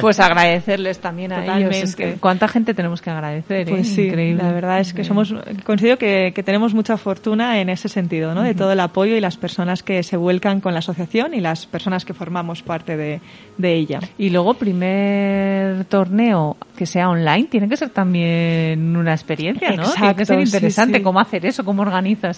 [0.00, 1.76] Pues agradecerles también a Totalmente.
[1.78, 1.88] ellos.
[1.90, 3.68] Es que ¿Cuánta gente tenemos que agradecer?
[3.68, 3.70] eh?
[3.70, 4.42] Pues sí, Increíble.
[4.42, 8.42] la verdad es que somos, considero que, que tenemos mucha fortuna en ese sentido, ¿no?
[8.42, 11.66] De todo el apoyo y las personas que se vuelcan con la asociación y las
[11.66, 13.20] personas que formamos parte de,
[13.56, 14.00] de ella.
[14.18, 19.76] Y luego, primer torneo que sea online, tiene que ser también una experiencia, ¿no?
[19.76, 21.02] tiene Exacto, que ser interesante sí.
[21.02, 21.84] cómo hacer eso, cómo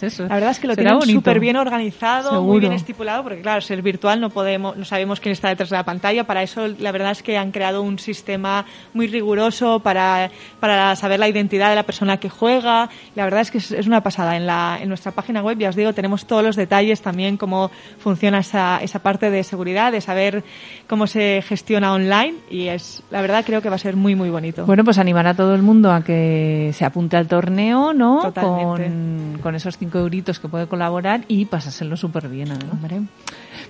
[0.03, 0.25] eso.
[0.25, 2.61] La verdad es que lo Será tienen súper bien organizado, muy Seguro.
[2.61, 5.85] bien estipulado, porque claro, ser virtual no podemos, no sabemos quién está detrás de la
[5.85, 6.25] pantalla.
[6.25, 11.19] Para eso, la verdad es que han creado un sistema muy riguroso para, para saber
[11.19, 12.89] la identidad de la persona que juega.
[13.15, 14.37] La verdad es que es, es una pasada.
[14.37, 17.71] En, la, en nuestra página web, ya os digo, tenemos todos los detalles también cómo
[17.99, 20.45] funciona esa, esa parte de seguridad, de saber
[20.87, 22.35] cómo se gestiona online.
[22.51, 24.67] Y es, la verdad, creo que va a ser muy, muy bonito.
[24.67, 28.21] Bueno, pues animar a todo el mundo a que se apunte al torneo, ¿no?
[28.23, 28.85] Totalmente.
[28.85, 32.57] Con, con esos cinco euritos que puede colaborar y pasárselo súper bien, ¿no?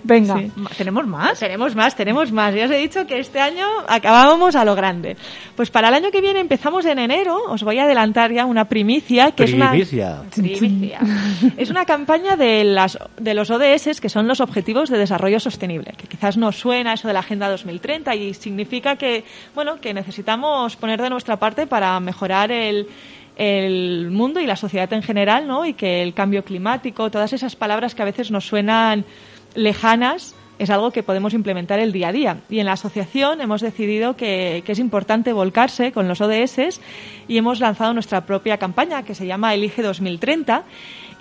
[0.05, 0.53] Venga, Sí.
[0.55, 1.38] ma- ¿tenemos más?
[1.40, 2.55] Tenemos más, tenemos más.
[2.55, 5.16] Ya os he dicho que este año acabábamos a lo grande.
[5.57, 7.37] Pues para el año que viene empezamos en enero.
[7.49, 10.23] Os voy a adelantar ya una primicia que Primicia.
[10.31, 11.01] es una primicia.
[11.57, 15.94] es una campaña de las de los ODS que son los Objetivos de Desarrollo Sostenible,
[15.97, 20.77] que quizás nos suena eso de la Agenda 2030 y significa que bueno que necesitamos
[20.77, 22.87] poner de nuestra parte para mejorar el
[23.38, 25.64] el mundo y la sociedad en general, ¿no?
[25.64, 29.05] Y que el cambio climático, todas esas palabras que a veces nos suenan
[29.55, 32.40] lejanas, es algo que podemos implementar el día a día.
[32.51, 36.81] Y en la asociación hemos decidido que, que es importante volcarse con los ODS
[37.29, 40.64] y hemos lanzado nuestra propia campaña que se llama Elige 2030.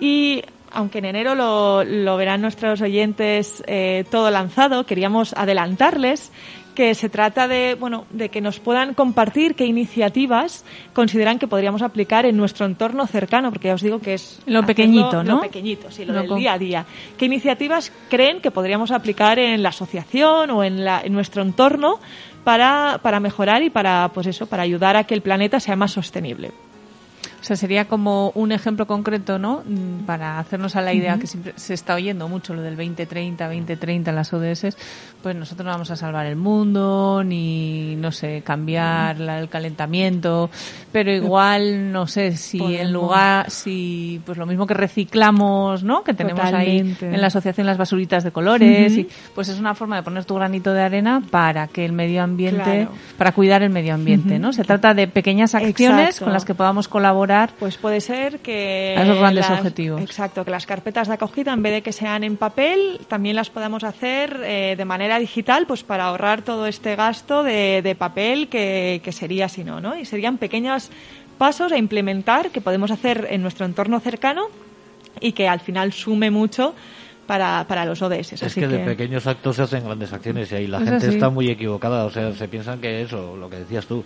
[0.00, 6.32] Y aunque en enero lo, lo verán nuestros oyentes eh, todo lanzado, queríamos adelantarles
[6.78, 11.82] que se trata de, bueno, de que nos puedan compartir qué iniciativas consideran que podríamos
[11.82, 15.34] aplicar en nuestro entorno cercano, porque ya os digo que es Lo pequeñito, ¿no?
[15.34, 16.86] Lo pequeñito, sí, lo, Lo del día a día.
[17.16, 21.98] ¿Qué iniciativas creen que podríamos aplicar en la asociación o en, la, en nuestro entorno
[22.44, 25.90] para, para mejorar y para, pues eso, para ayudar a que el planeta sea más
[25.90, 26.52] sostenible?
[27.40, 29.62] O sea, sería como un ejemplo concreto, ¿no?
[29.64, 33.46] Mm, Para hacernos a la idea que siempre se está oyendo mucho lo del 2030,
[33.46, 34.76] 2030 en las ODS,
[35.22, 40.50] pues nosotros no vamos a salvar el mundo, ni, no sé, cambiar la- el calentamiento,
[40.90, 46.02] pero igual, no sé, si en lugar, si, pues lo mismo que reciclamos, ¿no?
[46.02, 49.96] Que tenemos ahí en la asociación las basuritas de colores, y, pues es una forma
[49.96, 52.90] de poner tu granito de arena para que el medio ambiente, Claro.
[53.16, 54.52] para cuidar el medio ambiente, ¿no?
[54.52, 56.24] Se trata de pequeñas acciones Exacto.
[56.24, 57.27] con las que podamos colaborar
[57.58, 58.94] Pues puede ser que...
[58.98, 60.00] A esos grandes las- objetivos.
[60.00, 63.50] Exacto, que las carpetas de acogida, en vez de que sean en papel, también las
[63.50, 68.48] podamos hacer eh, de manera digital, pues para ahorrar todo este gasto de, de papel
[68.48, 69.96] que, que sería si no, ¿no?
[69.98, 70.90] Y serían pequeños
[71.38, 74.46] pasos a implementar que podemos hacer en nuestro entorno cercano
[75.20, 76.74] y que al final sume mucho
[77.26, 78.32] para, para los ODS.
[78.32, 81.06] Es Así que, de pequeños actos se hacen grandes acciones y ahí la Es gente
[81.06, 81.14] así.
[81.16, 82.04] está muy equivocada.
[82.06, 84.02] O sea, se piensan que eso, lo que decías tú,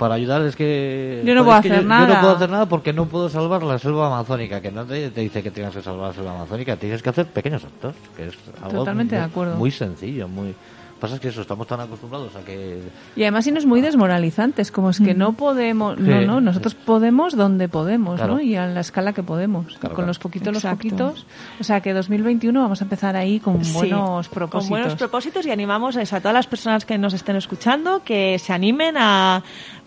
[0.00, 1.22] para ayudar es que...
[1.24, 2.08] Yo no puedo hacer yo, nada.
[2.08, 5.10] Yo no puedo hacer nada porque no puedo salvar la selva amazónica, que no te,
[5.10, 8.28] te dice que tienes que salvar la selva amazónica, tienes que hacer pequeños actos, que
[8.28, 9.56] es algo Totalmente muy, de acuerdo.
[9.56, 10.54] muy sencillo, muy...
[11.00, 12.78] Pasa es que eso, estamos tan acostumbrados a que...
[13.16, 16.26] Y además si no es muy desmoralizante, es como es que no podemos, no, Sí.
[16.26, 18.34] no, nosotros podemos donde podemos, Claro.
[18.34, 18.40] ¿no?
[18.42, 20.06] Y a la escala que podemos, Claro, con claro.
[20.08, 21.24] los poquitos, los poquitos.
[21.58, 24.68] O sea que 2021 vamos a empezar ahí con Sí, buenos propósitos.
[24.68, 28.02] Con buenos propósitos y animamos a, eso, a todas las personas que nos estén escuchando
[28.04, 29.42] que se animen a,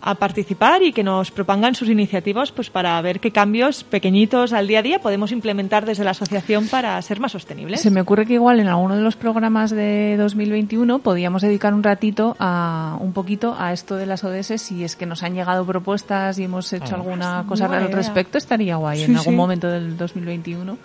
[0.06, 4.66] a participar y que nos propongan sus iniciativas pues para ver qué cambios pequeñitos al
[4.66, 7.80] día a día podemos implementar desde la asociación para ser más sostenibles.
[7.80, 11.82] Se me ocurre que igual en alguno de los programas de 2021 podíamos dedicar un
[11.82, 15.64] ratito a un poquito a esto de las ODS si es que nos han llegado
[15.64, 19.36] propuestas y hemos hecho alguna cosa al respecto estaría guay Sí, en algún sí.
[19.36, 20.76] momento del 2021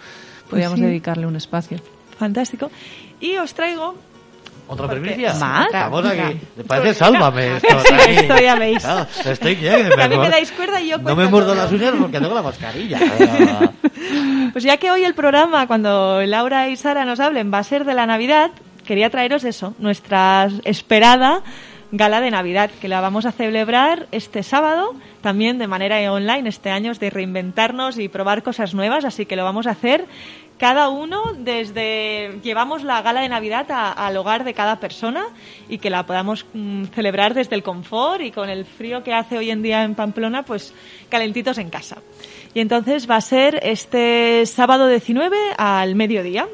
[0.49, 0.85] podríamos sí.
[0.85, 1.77] dedicarle un espacio.
[2.17, 2.71] Fantástico.
[3.19, 3.95] Y os traigo
[4.69, 5.33] ¿Otra primicia?
[5.33, 5.65] ¿Más?
[5.65, 6.39] Estamos aquí.
[6.67, 7.79] Parece sálvame esto.
[7.79, 8.83] Sí, esto ya veis.
[8.83, 9.89] Claro, estoy bien.
[9.89, 12.35] Que a mí me dais cuerda y yo No me muerdo las uñas porque tengo
[12.35, 12.99] la mascarilla.
[14.51, 17.85] Pues ya que hoy el programa, cuando Laura y Sara nos hablen, va a ser
[17.85, 18.49] de la Navidad,
[18.83, 21.43] quería traeros eso, nuestra esperada
[21.91, 26.47] gala de Navidad, que la vamos a celebrar este sábado, también de manera online.
[26.47, 30.05] Este año es de reinventarnos y probar cosas nuevas, así que lo vamos a hacer
[30.59, 35.23] cada uno desde llevamos la gala de Navidad al hogar de cada persona
[35.69, 39.37] y que la podamos mm, celebrar desde el confort y con el frío que hace
[39.37, 40.73] hoy en día en Pamplona, pues
[41.07, 41.99] calentitos en casa.
[42.53, 46.49] Y entonces va a ser este sábado 19 al mediodía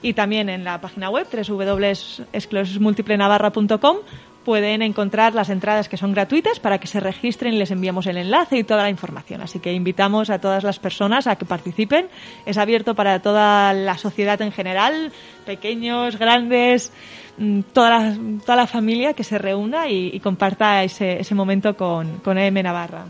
[0.00, 3.98] y también en la página web www.esclerosismultiplenavarra.com
[4.44, 8.16] pueden encontrar las entradas que son gratuitas para que se registren y les enviamos el
[8.16, 9.40] enlace y toda la información.
[9.42, 12.08] Así que invitamos a todas las personas a que participen.
[12.46, 15.12] Es abierto para toda la sociedad en general,
[15.44, 16.92] pequeños, grandes,
[17.38, 22.18] mm, toda la, toda la familia que se reúna y, comparta ese, ese momento con,
[22.18, 23.04] con EM Navarra.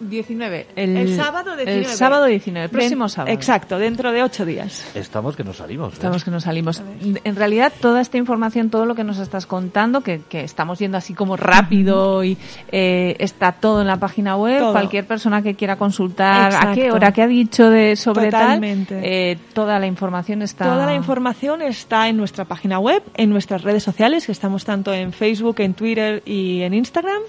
[0.00, 0.66] 19.
[0.76, 1.78] El, sábado 19.
[1.78, 3.32] El sábado 19, el próximo Den- sábado.
[3.34, 4.84] Exacto, dentro de ocho días.
[4.94, 5.92] Estamos que nos salimos.
[5.92, 5.96] ¿eh?
[5.96, 6.82] Estamos que nos salimos.
[7.24, 10.96] En realidad, toda esta información, todo lo que nos estás contando, que, que estamos yendo
[10.98, 12.36] así como rápido y
[12.72, 14.58] eh, está todo en la página web.
[14.60, 14.72] Todo.
[14.72, 18.94] Cualquier persona que quiera consultar a qué hora, qué ha dicho de sobre Totalmente.
[18.94, 20.64] tal, eh, toda la información está.
[20.64, 24.92] Toda la información está en nuestra página web, en nuestras redes sociales, que estamos tanto
[24.94, 27.20] en Facebook, en Twitter y en Instagram.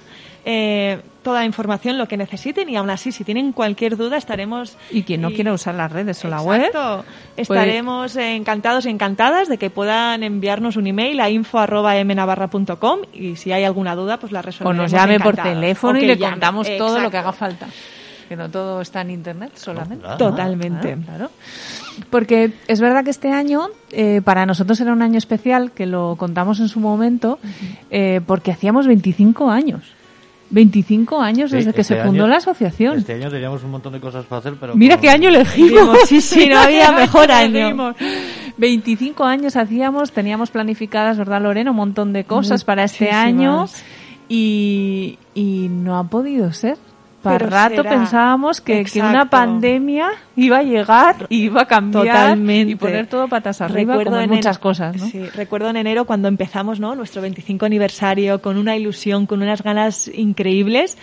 [0.46, 4.76] Eh, toda la información, lo que necesiten y aún así, si tienen cualquier duda, estaremos...
[4.90, 6.62] Y quien no y- quiera usar las redes o la web.
[6.66, 7.06] Exacto.
[7.38, 13.64] Estaremos encantados y encantadas de que puedan enviarnos un email a info.mnavarra.com y si hay
[13.64, 14.84] alguna duda, pues la O resolveremos.
[14.84, 16.32] nos llame por teléfono O y le llame.
[16.34, 17.68] contamos todo lo que haga falta.
[18.28, 20.04] Que no todo está en internet solamente.
[20.04, 20.18] claro.
[20.18, 20.94] Totalmente.
[20.96, 21.32] Claro, claro.
[22.10, 26.16] Porque es verdad que este año eh, para nosotros era un año especial, que lo
[26.18, 27.40] contamos en su momento,
[27.90, 29.82] eh, porque hacíamos 25 años.
[30.52, 32.98] 25 años Sí, desde que este se fundó año- la asociación.
[33.00, 34.76] Este año teníamos un montón de cosas para hacer, pero...
[34.76, 35.98] Mira como- qué año elegimos.
[36.08, 37.58] Sí, sí, no había mejor año.
[37.58, 37.96] Elegimos.
[38.58, 41.72] 25 años hacíamos, teníamos planificadas, ¿verdad, Lorena?
[41.72, 43.26] Un montón de cosas para este Muchísimas.
[43.26, 43.66] año
[44.30, 46.78] y, y no ha podido ser.
[47.22, 47.90] Para rato será.
[47.90, 52.72] pensábamos que, que una pandemia iba a llegar y iba a cambiar Totalmente.
[52.72, 55.06] y poner todo patas arriba como en en muchas cosas, ¿no?
[55.08, 56.96] Sí, recuerdo en enero cuando empezamos, ¿no?
[56.96, 60.98] Nuestro 25 aniversario con una ilusión, con unas ganas increíbles.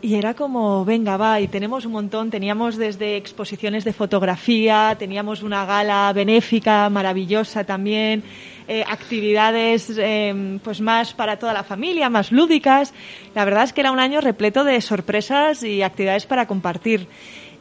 [0.00, 5.42] Y era como, venga, va, y tenemos un montón, teníamos desde exposiciones de fotografía, teníamos
[5.42, 8.22] una gala benéfica maravillosa también,
[8.68, 12.92] eh, actividades eh, pues más para toda la familia, más lúdicas.
[13.34, 17.08] La verdad es que era un año repleto de sorpresas y actividades para compartir.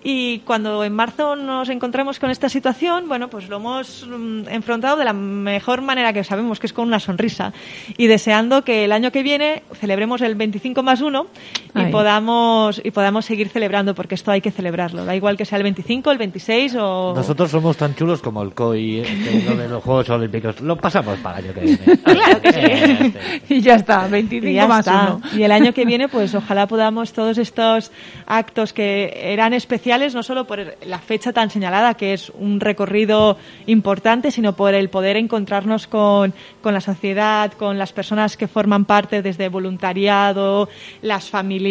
[0.03, 4.95] Y cuando en marzo nos encontramos con esta situación, bueno, pues lo hemos mm, enfrentado
[4.95, 7.51] de la mejor manera que sabemos, que es con una sonrisa.
[7.97, 11.27] Y deseando que el año que viene celebremos el 25 más 1
[11.75, 15.05] y podamos, y podamos seguir celebrando, porque esto hay que celebrarlo.
[15.05, 17.13] Da igual que sea el 25, el 26 o...
[17.15, 19.05] Nosotros somos tan chulos como el COI, eh,
[19.57, 20.61] de los Juegos Olímpicos.
[20.61, 21.97] Lo pasamos para el año que viene.
[22.17, 22.59] Claro que sí.
[22.59, 23.41] Eh, este.
[23.55, 25.15] Y ya está, 25 Y ya más está.
[25.15, 25.21] uno.
[25.35, 27.91] Y el año que viene, pues ojalá podamos todos estos
[28.25, 33.37] actos que eran especiales, no solo por la fecha tan señalada, que es un recorrido
[33.65, 38.85] importante, sino por el poder encontrarnos con, con la sociedad, con las personas que forman
[38.85, 40.69] parte desde voluntariado,
[41.01, 41.66] las familias.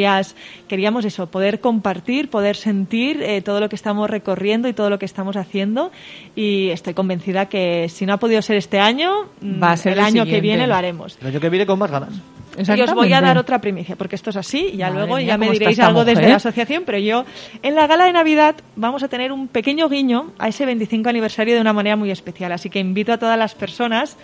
[0.68, 4.98] Queríamos eso, poder compartir, poder sentir eh, todo lo que estamos recorriendo y todo lo
[4.98, 5.90] que estamos haciendo.
[6.34, 9.92] Y estoy convencida que si no ha podido ser este año, mm, Va a ser
[9.92, 10.40] el el año que siguiente.
[10.40, 11.16] viene lo haremos.
[11.20, 12.10] El año que viene con más ganas.
[12.56, 15.16] Y os voy a dar otra primicia, porque esto es así, y ya Madre luego
[15.16, 17.24] mía, ya me diréis algo desde la asociación, pero yo
[17.62, 21.54] en la gala de Navidad vamos a tener un pequeño guiño a ese 25 aniversario
[21.54, 24.16] de una manera muy especial, así que invito a todas las personas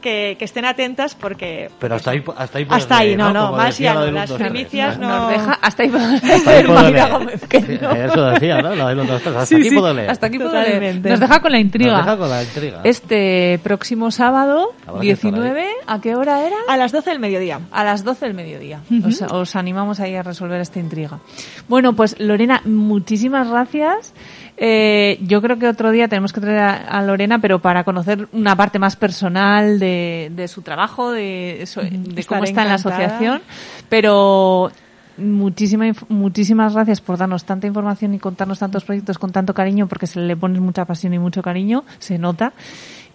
[0.00, 1.70] que, que estén atentas porque...
[1.78, 4.38] Pero hasta ahí, hasta ahí Hasta ahí, no, no, más ya no, del las 1,
[4.38, 4.50] 2, 3.
[4.50, 5.08] primicias no...
[5.08, 7.12] Nos deja hasta ahí Hasta ahí puedo Mayra leer.
[7.12, 7.90] Gómez, que Sí, no.
[7.92, 8.74] Eso decía, ¿no?
[8.74, 9.36] Lo del 1, 2, 3.
[9.36, 10.10] Hasta Sí, aquí sí, puedo leer.
[10.10, 10.66] Hasta aquí puedo leer.
[10.66, 11.10] Totalmente.
[11.10, 11.92] Nos deja con la intriga.
[11.92, 12.80] Nos deja con la intriga.
[12.84, 16.56] Este próximo sábado, Habrá que estar 19, ¿a qué hora era?
[16.68, 17.60] A las 12 del mediodía.
[17.80, 18.80] A las 12 del mediodía.
[19.06, 21.20] os, os animamos ahí a resolver esta intriga.
[21.68, 24.12] Bueno, pues Lorena, muchísimas gracias.
[24.56, 28.28] Eh, yo creo que otro día tenemos que traer a, a Lorena, pero para conocer
[28.32, 32.74] una parte más personal de, de su trabajo, de, eso- de cómo está en la
[32.74, 33.42] asociación.
[33.88, 34.72] Pero
[35.16, 40.06] muchísima, muchísimas gracias por darnos tanta información y contarnos tantos proyectos con tanto cariño, porque
[40.06, 42.52] se le pone mucha pasión y mucho cariño, se nota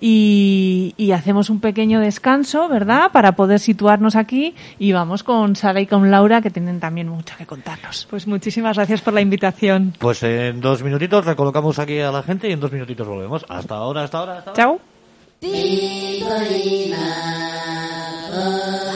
[0.05, 3.11] y, hacemos un pequeño descanso, ¿verdad?
[3.13, 7.35] Para poder situarnos aquí y vamos con Sara y con Laura que tienen también mucho
[7.37, 8.07] que contarnos.
[8.09, 9.93] Pues muchísimas gracias por la invitación.
[9.99, 13.45] Pues en dos minutitos recolocamos aquí a la gente y en dos minutitos volvemos.
[13.47, 14.57] Hasta ahora, hasta ahora, hasta ahora.
[14.57, 14.81] Chao.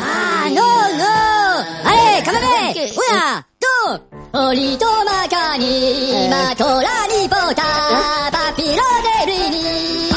[0.02, 1.90] ¡Ah, no, no!
[1.90, 2.92] ¡Ale, cámbiame!
[3.12, 4.02] ¡Una, dos!
[4.34, 6.50] ¡Olito macani,
[7.30, 10.17] pota, papiro de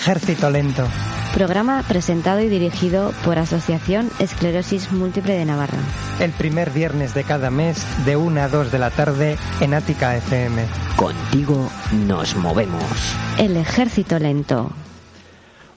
[0.00, 0.88] ejército lento.
[1.34, 5.76] Programa presentado y dirigido por Asociación Esclerosis Múltiple de Navarra.
[6.20, 10.16] El primer viernes de cada mes de 1 a 2 de la tarde en Ática
[10.16, 10.64] FM.
[10.96, 11.68] Contigo
[12.06, 12.82] nos movemos.
[13.38, 14.70] El ejército lento.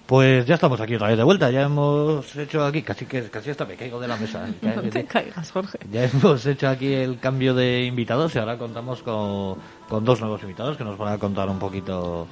[0.06, 3.50] Pues ya estamos aquí otra vez de vuelta, ya hemos hecho aquí, casi que casi
[3.52, 4.46] hasta me caigo de la mesa.
[4.62, 5.80] Ya, No te caigas, Jorge.
[5.92, 9.58] ya hemos hecho aquí el cambio de invitados y ahora contamos con,
[9.94, 12.26] con dos nuevos invitados que nos van a contar un poquito...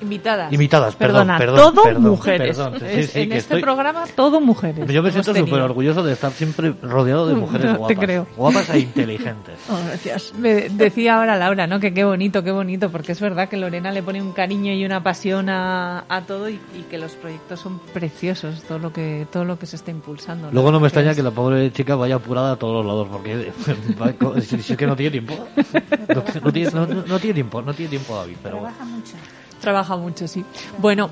[0.00, 0.52] Invitadas.
[0.52, 2.56] Invitadas, perdón, Perdona, perdón, todo perdón, mujeres.
[2.58, 4.88] perdón, sí, Es- sí, en que este estoy- programa, todo mujeres.
[4.90, 7.98] Yo me siento súper orgulloso de estar siempre rodeado de mujeres No te guapas.
[8.00, 8.26] creo.
[8.36, 9.54] Guapas e inteligentes.
[9.70, 10.34] Oh, gracias.
[10.36, 11.78] Me decía ahora Laura, ¿no?
[11.78, 14.84] Que qué bonito, qué bonito, porque es verdad que Lorena le pone un cariño y
[14.84, 19.28] una pasión a, a todo y, y que los proyectos son preciosos, todo lo que
[19.30, 20.48] todo lo que se está impulsando.
[20.48, 20.52] ¿no?
[20.52, 23.06] Luego no me extraña es- que la pobre chica vaya apurada a todos los lados,
[23.12, 23.52] porque
[24.40, 25.34] si, si es que no tiene tiempo.
[26.12, 28.74] No, no tiene, no- no tiene tiempo, no tiene tiempo David, pero bueno.
[29.60, 30.44] Trabaja mucho, sí.
[30.78, 31.10] Bueno,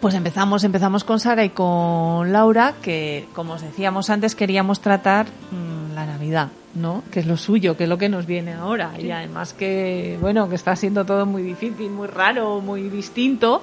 [0.00, 5.26] pues empezamos, empezamos con Sara y con Laura, que como os decíamos antes queríamos tratar
[5.26, 7.02] mm, la Navidad, ¿no?
[7.10, 8.92] Que es lo suyo, que es lo que nos viene ahora.
[8.98, 13.62] Y además que, bueno, que está siendo todo muy difícil, muy raro, muy distinto,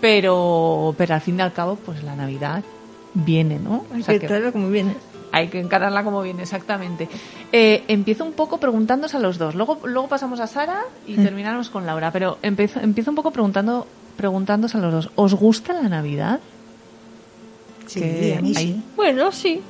[0.00, 2.62] pero, pero al fin y al cabo, pues la Navidad
[3.14, 3.84] viene, ¿no?
[3.92, 4.94] Hay O sea que que- traerlo como viene.
[5.32, 7.08] Hay que encararla como viene, exactamente.
[7.52, 9.54] Eh, empiezo un poco preguntándos a los dos.
[9.54, 12.10] Luego, luego pasamos a Sara y terminamos con Laura.
[12.10, 15.10] Pero empiezo, empiezo un poco preguntando, preguntándos a los dos.
[15.16, 16.40] ¿Os gusta la Navidad?
[17.86, 18.82] Sí, Que a mí hay- sí.
[18.96, 19.60] Bueno, sí.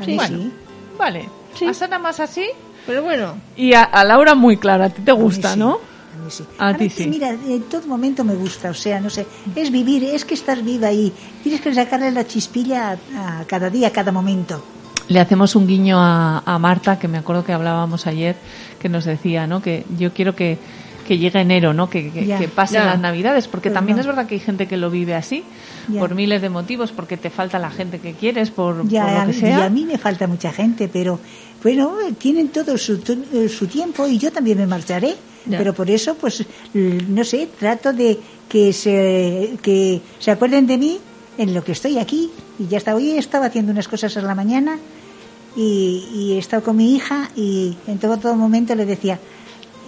[0.00, 0.10] A Sí.
[0.12, 0.38] mí Bueno.
[0.38, 0.52] sí.
[0.98, 1.28] Vale.
[1.54, 1.66] Sí.
[1.66, 2.44] A Sara más así
[2.86, 3.34] Pero bueno.
[3.56, 4.86] y a, a Laura muy clara.
[4.86, 5.72] A ti te gusta, sí, ¿no?
[5.74, 6.44] A mí sí.
[6.58, 7.06] A ti mí, sí.
[7.06, 10.62] Mira, en todo momento me gusta, o sea, no sé, es vivir, es que estás
[10.64, 14.62] viva y tienes que sacarle la chispilla a, a cada día, a cada momento.
[15.10, 18.36] Le hacemos un guiño a, a Marta, que me acuerdo que hablábamos ayer,
[18.80, 19.60] que nos decía, ¿no?
[19.60, 20.56] Que yo quiero que,
[21.06, 21.90] que llegue enero, ¿no?
[21.90, 22.38] Que, que, Ya.
[22.38, 24.02] que pasen las Navidades, porque Pero también no.
[24.02, 25.42] es verdad que hay gente que lo vive así,
[25.98, 29.20] por miles de motivos, porque te falta la gente que quieres, por, Ya, por lo
[29.20, 29.58] a, que sea.
[29.58, 31.18] y a mí me falta mucha gente, pero
[31.62, 35.16] bueno, tienen todo su, tu- eh, su tiempo y yo también me marcharé.
[35.46, 35.56] Ya.
[35.58, 36.44] Pero por eso, pues,
[36.74, 38.16] no sé, trato de
[38.48, 40.98] que se, que se acuerden de mí
[41.38, 42.30] en lo que estoy aquí.
[42.60, 44.76] Y ya está, hoy estaba haciendo unas cosas a la mañana
[45.56, 49.18] y, y he estado con mi hija y en todo, todo momento le decía,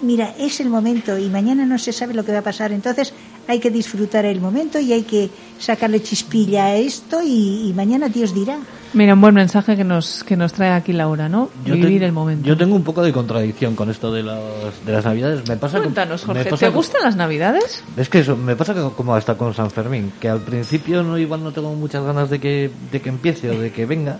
[0.02, 3.12] mira, es el momento y mañana no se sabe lo que va a pasar, entonces
[3.48, 8.08] hay que disfrutar el momento y hay que sacarle chispilla a esto y, y mañana
[8.08, 8.58] Dios dirá.
[8.94, 11.48] Mira, un buen mensaje que nos, que nos trae aquí Laura, ¿no?
[11.64, 12.46] Vivir te- el momento.
[12.46, 14.38] yo tengo un poco de contradicción con esto de las,
[14.84, 15.48] de las navidades.
[15.48, 17.82] Me pasa que- Cuéntanos, me Jorge, pasa ¿te que- gustan las Navidades?
[17.96, 21.16] Es que eso, me pasa que como hasta con San Fermín, que al principio no
[21.16, 24.18] igual no tengo muchas ganas de que, de que empiece o de que venga,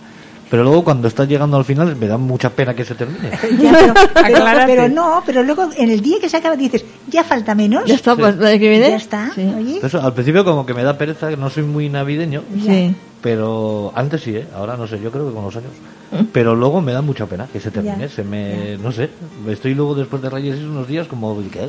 [0.53, 3.30] pero luego cuando estás llegando al final me da mucha pena que se termine.
[3.59, 4.66] Ya, pero, pero- Aclárate.
[4.74, 7.86] pero no, pero luego en el día que se acaba dices, ya falta menos.
[7.86, 8.90] Ya está, pues la que viene.
[8.90, 9.50] Ya está, Sí.
[9.57, 9.80] oye.
[10.00, 12.94] Al principio como que me da pereza, no soy muy navideño, Sí.
[13.23, 14.47] Pero antes sí, ¿eh?
[14.55, 15.70] ahora no sé, yo creo que con los años.
[16.31, 19.09] Pero luego me da mucha pena que se termine, Ya, se me, no sé,
[19.49, 21.66] estoy luego después de Reyes unos días como, ¿qué?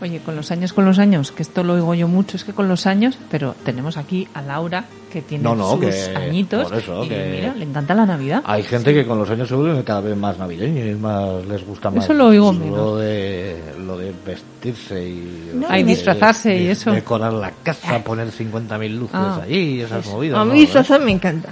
[0.00, 2.52] Oye, con los años, con los años, que esto lo oigo yo mucho, es que
[2.52, 6.68] con los años, pero tenemos aquí a Laura, que tiene No, no, sus que- añitos,
[6.68, 8.42] por eso, y que- mira, le encanta la Navidad.
[8.46, 11.66] Hay gente que con los años se vuelve cada vez más navideño y más les
[11.66, 12.04] gusta más.
[12.04, 13.00] Eso lo oigo lo menos.
[13.00, 16.92] de lo de vestirse y No, Ay, de- disfrazarse y eso.
[16.92, 20.38] decorar la casa, poner 50.000 luces Ah, allí, esas movidas.
[20.38, 20.62] A mí
[21.00, 21.48] me encanta.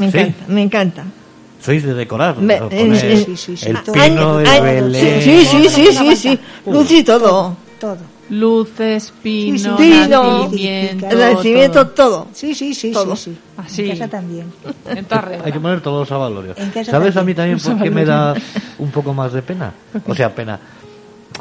[0.00, 0.18] Me ¿Sí?
[0.18, 1.04] encanta, me encanta.
[1.60, 2.68] Sois de decorar, Me- ¿no?
[2.70, 3.70] eh, sí, sí, sí, sí.
[3.70, 3.94] el Todo.
[3.94, 5.22] pino, el Ay, Belén.
[5.22, 6.38] Sí, sí, sí, Todo sí, sí.
[6.66, 7.56] Luz y todo.
[7.80, 7.96] Todo.
[8.30, 10.42] Luces, pino, sí, no.
[10.44, 12.28] nacimiento, El nacimiento, todo.
[12.32, 13.14] Sí, sí, sí, Todo.
[13.16, 13.38] sí, sí.
[13.58, 13.82] Así.
[13.82, 14.46] En casa también.
[14.62, 14.74] todo.
[15.32, 15.42] En.
[15.44, 16.56] Hay que poner todos los avalorios.
[16.58, 17.26] En casa ¿Sabes a también.
[17.26, 18.34] mí también por qué me da
[18.78, 19.72] un poco más de pena?
[20.06, 20.58] O sea, pena.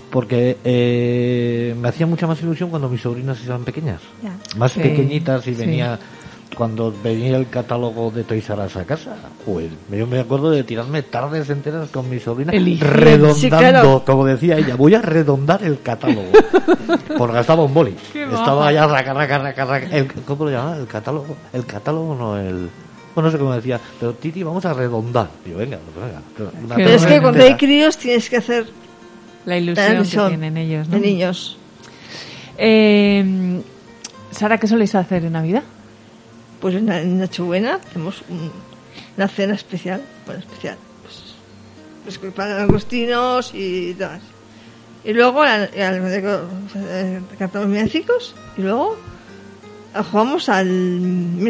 [0.10, 4.02] Porque eh, me hacía mucha más ilusión cuando mis sobrinas eran pequeñas.
[4.22, 4.34] Ya.
[4.58, 5.60] Más Sí, pequeñitas y sí.
[5.60, 6.00] venía...
[6.56, 10.64] Cuando venía el catálogo de Toys R Us a casa, pues yo me acuerdo de
[10.64, 12.96] tirarme tardes enteras con mi sobrina Eligiendo.
[12.96, 14.04] redondando, Sí, claro.
[14.06, 16.30] como decía ella, voy a redondar el catálogo.
[17.18, 17.96] Porque gastaba un boli.
[18.12, 19.88] Qué Estaba allá, raca, raca, raca, raca.
[19.98, 20.78] El- ¿Cómo lo llamaba?
[20.78, 21.36] El catálogo.
[21.54, 22.70] El catálogo no, el...
[23.16, 25.28] Bueno, no sé cómo decía, pero Titi, vamos a redondar.
[25.46, 26.54] Venga, pues venga.
[26.66, 28.66] Una Pero es que cuando hay críos tienes que hacer
[29.46, 30.96] La ilusión que tienen ellos, ¿no?
[30.96, 31.58] de niños.
[32.58, 33.62] Eh,
[34.32, 35.64] Sara, ¿qué soléis hacer en Navidad?
[36.64, 38.52] Pues en, en Nochebuena hacemos un-
[39.18, 40.02] una cena especial.
[40.26, 40.78] Bueno, especial.
[41.04, 44.22] Pues, pues para agostinos y demás.
[45.04, 46.02] Y luego al- al-
[46.76, 48.96] eh, cantamos villancicos y luego
[49.94, 50.68] eh, jugamos al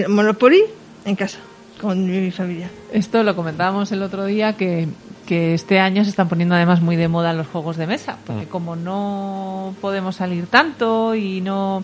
[0.10, 0.64] Monopoly
[1.06, 1.38] en casa
[1.80, 2.70] con mi familia.
[2.92, 4.88] Esto lo comentábamos el otro día que,
[5.28, 8.48] que este año se están poniendo además muy de moda los juegos de mesa, porque
[8.48, 11.84] como no podemos salir tanto y no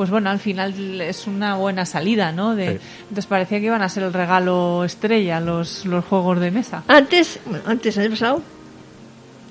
[0.00, 2.56] pues bueno, al final es una buena salida, ¿no?
[2.56, 2.78] De, Sí.
[3.02, 6.84] Entonces parecía que iban a ser el regalo estrella los, los juegos de mesa.
[6.88, 8.42] Antes, bueno, antes, el año pasado,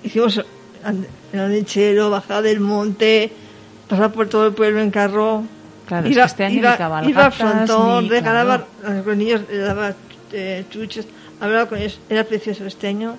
[0.04, 0.44] hicimos
[1.34, 3.32] el lechero, bajada del monte,
[3.88, 5.44] pasar por todo el pueblo en carro.
[5.86, 9.02] Claro, es que este año iba, iba al frontón, ni- regalaba claro.
[9.02, 9.94] a los niños, le daba
[10.34, 11.06] eh, chuches,
[11.40, 12.00] hablaba con ellos.
[12.10, 13.18] Era precioso este año.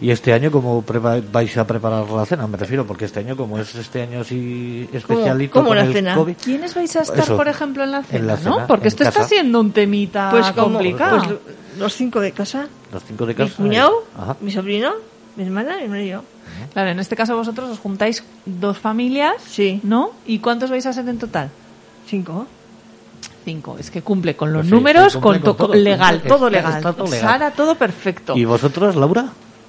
[0.00, 2.46] Y este año, ¿cómo prepa- vais a preparar la cena?
[2.46, 5.92] Me refiero, porque este año, como es este año así especialito ¿Cómo con la el
[5.92, 6.14] cena?
[6.14, 6.36] COVID...
[6.36, 8.18] ¿Quiénes vais a estar, Eso, por ejemplo, en la cena?
[8.20, 8.66] en la ¿no?
[8.68, 11.18] Porque en esto está siendo un temita Pues complicado.
[11.18, 11.40] pues, lo-
[11.80, 13.56] los cinco de casa, Los cinco de mi casa.
[13.56, 14.36] cuñado, Ajá.
[14.40, 14.92] mi sobrino,
[15.36, 16.22] mi hermana, mi hermano y yo.
[16.72, 19.80] Claro, en este caso vosotros os juntáis dos familias, Sí.
[19.82, 20.10] ¿no?
[20.26, 21.50] ¿Y cuántos vais a ser en total?
[22.06, 22.46] Cinco.
[23.44, 23.76] Cinco.
[23.78, 26.46] Es que cumple con los Pues sí, números, sí, con, con to- todo, legal, todo
[26.48, 26.76] Está- legal.
[26.76, 27.20] está todo legal.
[27.30, 28.36] Sara, todo perfecto.
[28.36, 29.26] ¿Y vosotros, Laura?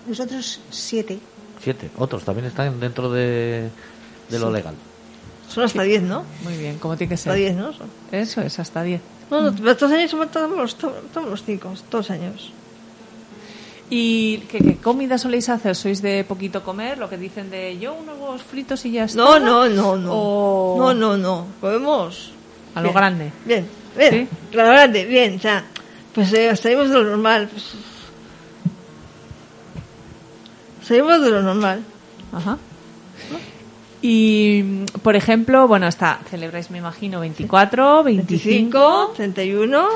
[0.08, 1.20] Nosotros siete.
[1.62, 1.90] Siete.
[1.98, 3.70] Otros también están dentro de,
[4.30, 4.74] de lo legal.
[5.50, 6.24] Son hasta diez, ¿no?
[6.44, 7.40] Muy bien, como tiene que Hasta ser.
[7.40, 7.74] diez, ¿no?
[7.74, 7.88] Son.
[8.12, 9.02] Eso es, hasta diez.
[9.32, 12.52] No, no, pero todos los años somos todos los, todos los cinco, todos años.
[13.92, 15.76] ¿Y qué, qué comida soléis hacer?
[15.76, 16.98] ¿Sois de poquito comer?
[17.00, 19.18] Lo que dicen de yo unos huevos fritos y ya está.
[19.18, 20.14] No, no, no, no.
[20.14, 21.48] O No, no, no.
[21.60, 22.32] Comemos.
[22.76, 22.94] a lo Bien.
[22.96, 23.32] grande.
[23.46, 24.30] Bien, bien.
[24.54, 25.38] A lo grande, bien.
[25.38, 25.66] O sea,
[26.14, 27.50] pues eh, salimos de lo normal.
[27.52, 27.64] Pues,
[30.90, 31.82] salimos de lo normal.
[32.34, 32.58] Ajá.
[34.02, 39.88] Y, por ejemplo, bueno, está, celebráis, me imagino, 24, 25, 25, 31,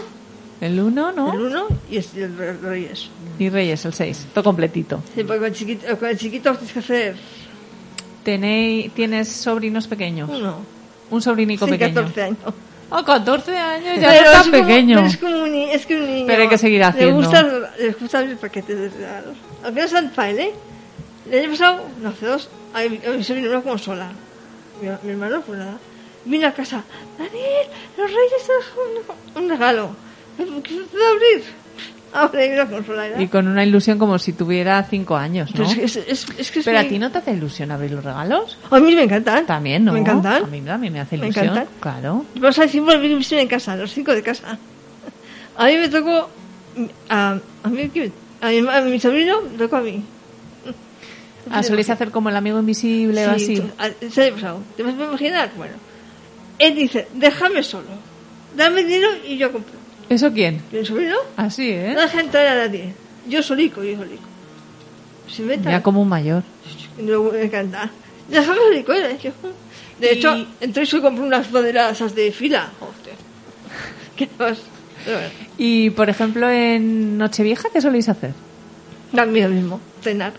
[0.59, 1.33] el 1, ¿no?
[1.33, 3.09] el 1 y es- el Re- Reyes.
[3.39, 5.01] Y Reyes, el 6, todo completito.
[5.15, 7.15] Sí, porque con el chiquito, con el chiquito tienes que hacer
[8.23, 10.29] Tenéis, ¿Tienes sobrinos pequeños?
[10.29, 10.57] uno.
[11.11, 11.93] Un sobrinico Sí, pequeño.
[11.95, 12.37] 14 años.
[12.89, 14.95] Oh, 14 años, ya Pero no es tan como- pequeño.
[14.97, 16.27] pero es como un, es que un niño.
[16.27, 17.19] Pero hay que seguir haciendo.
[17.19, 17.43] Le gusta,
[17.79, 19.35] le gusta abrir paquetes de regalos.
[19.63, 20.53] Aunque no sean baile.
[21.29, 24.11] El año pasado, no, hace dos, a mi, a mi sobrino una consola.
[24.81, 25.77] Mi, mi hermano, pues nada.
[26.25, 26.83] Vino a casa.
[27.17, 27.67] Daniel,
[27.97, 29.95] los reyes trajeron un, un regalo.
[30.37, 30.45] ¿Qué
[30.91, 31.43] puedo abrir?
[32.13, 33.03] Abre una consola.
[33.03, 33.19] ¿verdad?
[33.19, 35.65] Y con una ilusión como si tuviera 5 años, ¿no?
[35.67, 38.03] Pero es, que es, es, que Pero a ti no te hace ilusión abrir los
[38.03, 38.57] regalos.
[38.69, 39.45] A mí me encantan.
[39.45, 39.93] También, ¿no?
[39.93, 40.43] Me encantan.
[40.43, 41.45] A mí también me hace Me ilusión.
[41.45, 41.67] encantan.
[41.79, 42.25] Claro.
[42.35, 42.83] Vamos a decir,
[43.17, 44.57] visión en casa, los cinco de casa.
[45.57, 46.29] A mí me tocó,
[47.09, 47.91] a, a, mí,
[48.41, 50.03] a, mi, a mi sobrino, me tocó a mí.
[51.51, 53.61] Ah, soléis hacer como el amigo invisible o así.
[54.09, 54.61] se ha pasado.
[54.77, 55.51] ¿Te vas a imaginar?
[55.57, 55.73] Bueno,
[56.59, 57.87] él dice, déjame solo,
[58.55, 59.73] dame dinero y yo compro.
[60.09, 60.61] ¿Eso quién?
[60.71, 61.91] Mi sobrino Así, ¿eh?
[61.95, 62.93] no deja entrar a nadie.
[63.27, 64.23] Yo solico, yo solico.
[65.29, 65.71] Se meta.
[65.71, 66.43] Ya como un mayor.
[67.01, 67.89] No, me encanta.
[68.29, 69.17] Déjame solico, ¿eh?
[69.23, 69.31] Yo-
[69.99, 71.47] De Y- hecho, entré y comprar unas
[71.91, 72.69] esas de fila.
[72.79, 73.13] Hostia.
[74.15, 74.59] ¿Qué más?
[75.57, 78.33] Y, por ejemplo, en Nochevieja, ¿qué soléis hacer?
[79.13, 80.33] También lo mismo, cenar.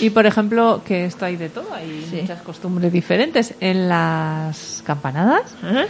[0.00, 2.16] Y por ejemplo, que esto hay de todo, hay Sí.
[2.22, 3.54] muchas costumbres diferentes.
[3.60, 5.84] En las campanadas, Ajá.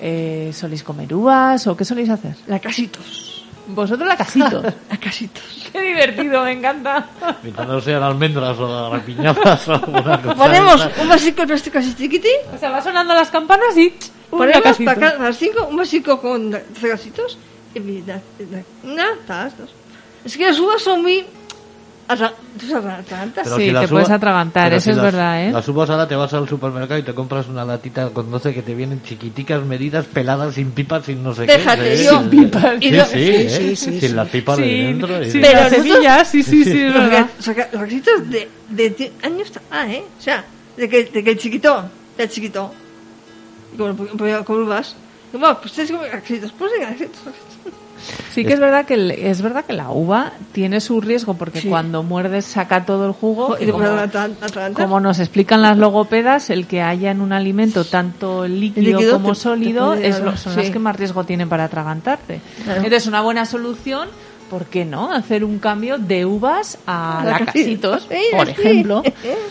[0.00, 2.34] eh, ¿soléis comer uvas o qué soléis hacer?
[2.46, 3.28] La casitos.
[3.68, 4.64] Vosotros la casitos.
[4.90, 5.68] La casitos.
[5.72, 7.06] qué divertido, me encanta.
[7.44, 10.34] Mientras no sean almendras o rapiñadas o alguna cosa.
[10.34, 12.30] Ponemos un vasico plástico así chiquitín.
[12.54, 13.94] O sea, va sonando las campanas y
[14.30, 17.38] Ponemos para para cinco, un vasico con 12 gasitos.
[17.74, 18.02] Y
[19.26, 19.70] tas, dos.
[20.24, 21.24] Es que las uvas son muy.
[22.08, 25.52] Pero Sí, si te las puedes atragantar, eso si es las- verdad, ¿eh?
[25.52, 28.60] Las uvas ahora te vas al supermercado y te compras una latita con 12 que
[28.62, 31.96] te vienen chiquiticas, medidas, peladas, sin pipas, sin no sé Déjate, qué.
[31.96, 32.62] Sí, yo- sí, pipas.
[32.80, 32.96] Sí, sí,
[33.30, 33.48] ¿eh?
[33.48, 34.08] sí, sí, Sin sí.
[34.08, 35.08] las pipas de Sí, dentro.
[35.08, 35.32] Pero las
[35.72, 37.26] nosotros- semillas, sí, sí, sí, es Los, verdad.
[37.72, 39.52] los gasitos de, de 10 años.
[39.70, 40.04] Ah, ¿eh?
[40.18, 40.44] O sea,
[40.76, 41.84] de que, de que el chiquito,
[42.18, 42.72] el chiquito,
[43.78, 44.96] como, como, como uvas.
[45.32, 47.20] Bueno, pues gasitos, pues venga, gasitos.
[48.32, 51.60] Sí que es verdad que el- es verdad que la uva tiene su riesgo porque
[51.60, 51.68] Sí.
[51.68, 53.56] cuando muerdes saca todo el jugo.
[53.60, 53.66] Y
[54.74, 59.30] como, nos explican las logopedas, el que haya en un alimento tanto líquido, líquido como
[59.30, 62.40] te- sólido es son las que más riesgo tienen para atragantarte.
[62.64, 62.78] Claro.
[62.82, 64.08] Entonces, una buena solución,
[64.52, 65.10] ¿por qué no?
[65.10, 69.02] Hacer un cambio de uvas a La lacasitos, por ejemplo.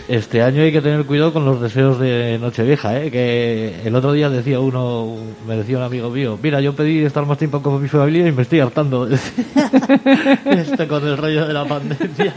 [0.08, 3.10] Este año hay que tener cuidado con los deseos de Nochevieja, ¿eh?
[3.10, 5.16] que el otro día decía uno,
[5.48, 8.32] me decía un amigo mío, mira, yo pedí estar más tiempo con mi familia y
[8.32, 9.08] me estoy hartando.
[10.46, 12.34] este con el rollo de la pandemia.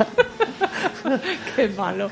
[1.57, 2.11] qué malo.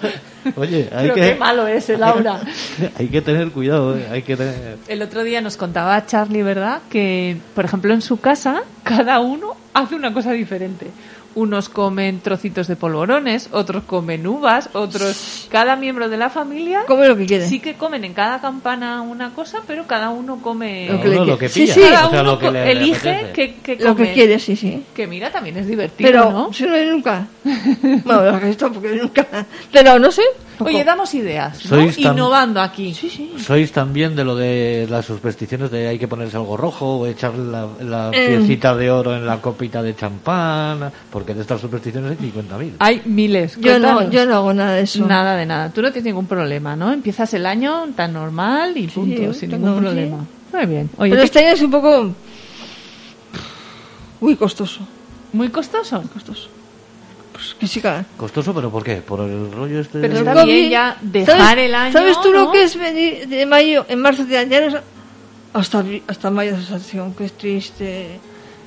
[0.57, 2.41] Oye, hay Pero que, qué malo es el Laura.
[2.99, 4.07] hay que tener cuidado, ¿eh?
[4.11, 4.79] hay que tener...
[4.89, 6.83] El otro día nos contaba Charlie, ¿verdad?
[6.91, 10.87] Que, por ejemplo, en su casa, cada uno hace una cosa diferente.
[11.35, 15.47] Unos comen trocitos de polvorones, otros comen uvas, otros...
[15.51, 17.47] Cada miembro de la familia Come lo que quiere.
[17.49, 20.89] sí que comen en cada campana una cosa, pero cada uno come...
[20.91, 21.81] Lo que le uno lo que sí, pilla, sí.
[21.81, 24.85] Cada o sea, uno lo que co- le elige qué Lo que quiere, sí, sí.
[24.95, 26.53] Que mira, también es divertido, Pero ¿no?
[26.53, 27.27] si no hay nunca.
[28.05, 29.27] Bueno, gasitos porque nunca.
[29.73, 30.23] Pero no sé.
[30.65, 31.81] Oye, damos ideas, ¿no?
[31.97, 32.95] Innovando aquí.
[32.95, 33.33] Sí, sí.
[33.39, 37.35] ¿Sois también de lo de las supersticiones de hay que ponerse algo rojo o echar
[37.35, 38.37] la, la Eh.
[38.39, 40.91] piecita de oro en la copita de champán?
[41.11, 42.73] Porque de estas supersticiones hay 50.000.
[42.79, 43.57] Hay miles.
[43.61, 45.07] Yo no, yo no hago nada de eso.
[45.07, 45.71] Nada de nada.
[45.71, 46.93] Tú no tienes ningún problema, ¿no?
[46.93, 50.25] Empiezas el año tan normal y punto, sin ningún problema.
[50.53, 50.91] Muy bien.
[50.99, 52.11] Oye, Pero ¿qué- este año es un poco.
[54.21, 54.81] Muy costoso.
[55.33, 56.03] muy costoso.
[56.13, 56.49] Costoso.
[57.33, 58.05] Pues que sí, cara.
[58.17, 58.97] Costoso, pero ¿por qué?
[58.97, 60.01] ¿Por el rollo este?
[60.01, 60.45] Pero está COVID.
[60.53, 62.45] bien ya dejar ¿Sabes- el año, ¿Sabes tú ¿no?
[62.47, 64.57] lo que es venir de mayo, en marzo de año?
[65.55, 68.19] Hasta, hasta mayo de sensación, que es triste.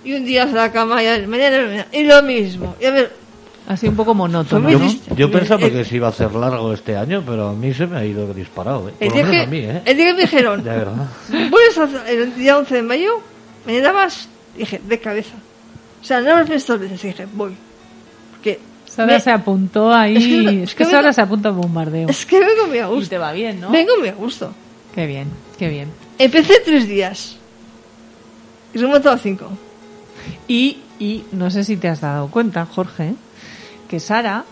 [0.03, 2.75] Y un día a la cama y al- mañana, mañana, y lo mismo.
[2.81, 3.25] Y a ver,
[3.67, 5.15] Así un poco monótono, Yo, ¿no?
[5.15, 7.87] yo pensaba El- que se iba a hacer largo este año, pero a mí se
[7.87, 8.93] me ha ido disparado, ¿eh?
[8.99, 9.81] el Por lo día, menos que, a mí, ¿eh?
[9.85, 13.21] el día que me dijeron, a hacer el día 11 de mayo,
[13.65, 15.33] mañana vas, dije, de cabeza.
[15.99, 17.57] O sea, no me pensé dos veces, dije, voy.
[18.53, 20.15] Porque Sara me- se apuntó ahí.
[20.15, 22.09] Es Es que que, no- es que Sara vengo- se apunta al bombardeo.
[22.09, 23.09] es que vengo muy a Y gusto.
[23.09, 23.71] te va bien, ¿no?
[23.71, 24.53] Vengo muy a gusto.
[24.93, 25.27] Qué bien,
[25.57, 25.89] qué bien.
[26.19, 27.37] Empecé tres días.
[28.73, 29.49] Y remonto a cinco.
[30.47, 33.15] Y, y no sé si te has dado cuenta, Jorge,
[33.89, 34.45] que Sara,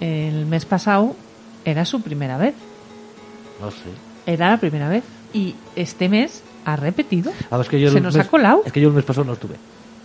[0.00, 1.16] el mes pasado,
[1.64, 2.54] era su primera vez.
[3.60, 3.78] No sé.
[4.26, 5.02] Era la primera vez.
[5.32, 7.32] Y este mes ha repetido.
[7.50, 8.62] Ah, es que yo Se nos mes- ha colado.
[8.64, 9.56] Es que yo el mes pasado no estuve.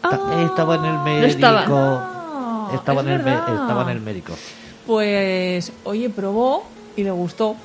[0.02, 0.46] Ah.
[0.50, 1.28] estaba en el médico.
[1.28, 2.13] estaba.
[2.76, 4.34] Estaba, es en el, estaba en el médico.
[4.86, 6.66] Pues, oye, probó
[6.96, 7.56] y le gustó.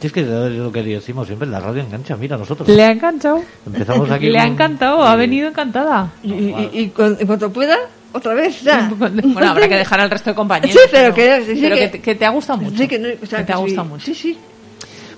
[0.00, 2.16] Si es que es lo que decimos siempre, la radio engancha.
[2.16, 3.40] Mira, nosotros Le ha encantado.
[3.66, 4.26] empezamos aquí.
[4.30, 6.10] Le ha encantado, ha venido encantada.
[6.22, 7.76] Y, y, y cuan- en cuanto pueda,
[8.12, 8.90] otra vez, ya.
[8.98, 10.72] Bueno, habrá que dejar al resto de compañeros.
[10.72, 12.76] Sí, pero que- sí, pero que- que, te- que te ha gustado mucho.
[12.78, 13.62] Sí, que no- o sea, que te ha sí.
[13.62, 14.04] gustado mucho.
[14.06, 14.38] Sí, sí.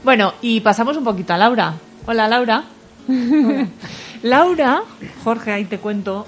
[0.02, 1.74] Bueno, y pasamos un poquito a Laura.
[2.06, 2.64] Hola, Laura.
[4.22, 4.82] Laura,
[5.22, 6.26] Jorge, ahí te cuento,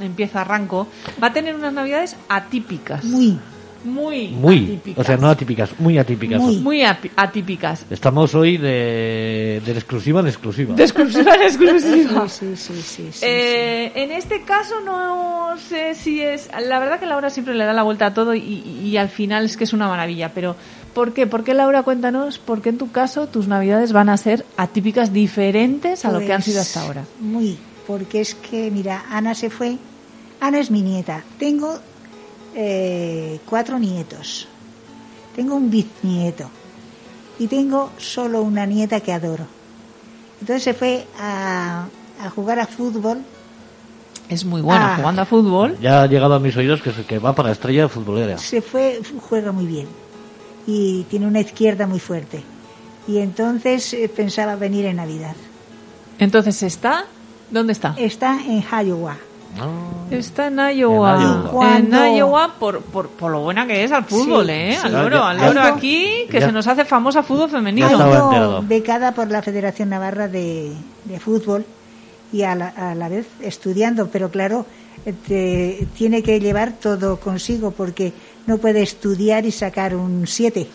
[0.00, 0.88] empieza, arranco,
[1.22, 3.04] va a tener unas navidades atípicas.
[3.04, 3.38] Muy.
[3.84, 5.04] Muy, Muy, atípicas.
[5.04, 6.40] o sea, no atípicas, muy atípicas.
[6.42, 6.82] Muy.
[7.16, 7.86] Atípicas.
[7.90, 10.74] Estamos hoy de, de exclusiva en exclusiva.
[10.74, 12.28] De exclusiva en exclusiva.
[12.28, 16.50] Sí, sí, sí, sí, sí, Eh, En este caso no sé si es...
[16.66, 19.08] La verdad que Laura siempre le da la vuelta a todo y, y- y al
[19.10, 20.56] final es que es una maravilla, pero
[20.92, 21.28] ¿por qué?
[21.28, 21.84] ¿Por qué Laura?
[21.84, 26.18] Cuéntanos, ¿por qué en tu caso tus navidades van a ser atípicas diferentes a lo
[26.18, 27.02] que han sido hasta ahora?
[27.04, 27.58] Pues, Muy,
[27.88, 29.78] porque es que, mira, Ana se fue.
[30.40, 31.24] Ana es mi nieta.
[31.40, 31.80] Tengo
[32.54, 34.46] eh, cuatro nietos.
[35.34, 36.48] Tengo un bisnieto.
[37.40, 39.46] Y tengo solo una nieta que adoro.
[40.40, 41.86] Entonces se fue a,
[42.22, 43.18] a jugar a fútbol.
[44.28, 44.96] Es muy buena Ah.
[44.98, 45.78] jugando a fútbol.
[45.80, 48.36] Ya ha llegado a mis oídos que, se- que va para estrella futbolera.
[48.38, 49.86] Se fue, juega muy bien.
[50.66, 52.42] Y tiene una izquierda muy fuerte.
[53.08, 55.34] Y entonces eh, pensaba venir en Navidad.
[56.18, 57.06] Entonces está...
[57.50, 57.94] ¿Dónde está?
[57.96, 59.16] Está en Iowa.
[60.10, 61.42] Está en Iowa.
[61.44, 64.78] En Cuando- Iowa, por, por, por lo buena que es al fútbol, Sí, ¿eh?
[64.80, 64.86] sí.
[64.86, 67.88] Al loro, al loro aquí, que ya- se nos hace famosa fútbol femenino.
[67.88, 70.72] Ha becada por la Federación Navarra de,
[71.04, 71.64] de Fútbol
[72.32, 74.66] y a la, a la vez estudiando, pero claro,
[75.26, 78.12] te- tiene que llevar todo consigo porque
[78.46, 80.68] no puede estudiar y sacar un 7.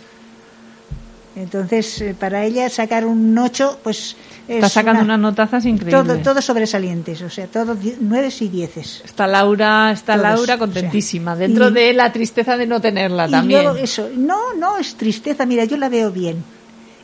[1.35, 4.15] Entonces, eh, para ella sacar un 8, pues
[4.47, 6.05] es Está sacando una- unas notazas increíbles.
[6.05, 9.01] todo, todos sobresalientes, o sea, todos 9 y 10.
[9.03, 12.79] Está Laura, está Todos, Laura o contentísima, sea, dentro y- de la tristeza de no
[12.79, 13.65] tenerla Y también.
[13.81, 16.43] eso, no, no es tristeza, mira, yo la veo bien.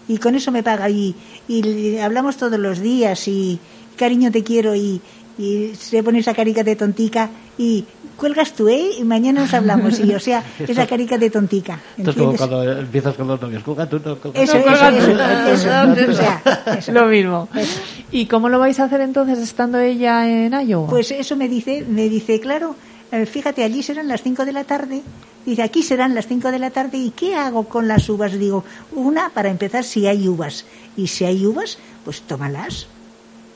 [0.07, 0.89] Y con eso me paga.
[0.89, 1.15] Y,
[1.47, 3.59] y hablamos todos los días y
[3.95, 5.01] cariño te quiero y,
[5.39, 7.85] y se pone esa carica de tontica y
[8.17, 8.91] cuelgas tú, ¿eh?
[8.99, 9.99] Y mañana nos hablamos.
[10.01, 11.79] Y o sea, esa carica de tontica.
[11.97, 13.63] Esto es como cuando empiezas con los novios.
[13.63, 14.57] Cuelga tú, no, cuelga Eso, tú.
[14.57, 15.99] eso, cuelga eso, tú.
[16.01, 16.91] eso, o sea, eso.
[16.91, 17.47] Lo mismo.
[17.55, 17.79] Eso.
[18.11, 20.89] ¿Y cómo lo vais a hacer entonces estando ella en Iowa?
[20.89, 22.75] Pues eso me dice, me dice, claro,
[23.13, 25.01] eh, fíjate, allí serán las 5 de la tarde.
[25.45, 26.97] Dice, aquí serán las 5 de la tarde.
[26.97, 28.37] ¿Y qué hago con las uvas?
[28.37, 30.65] Digo, una, para empezar, si hay uvas.
[30.97, 32.87] Y si hay uvas, pues tómalas.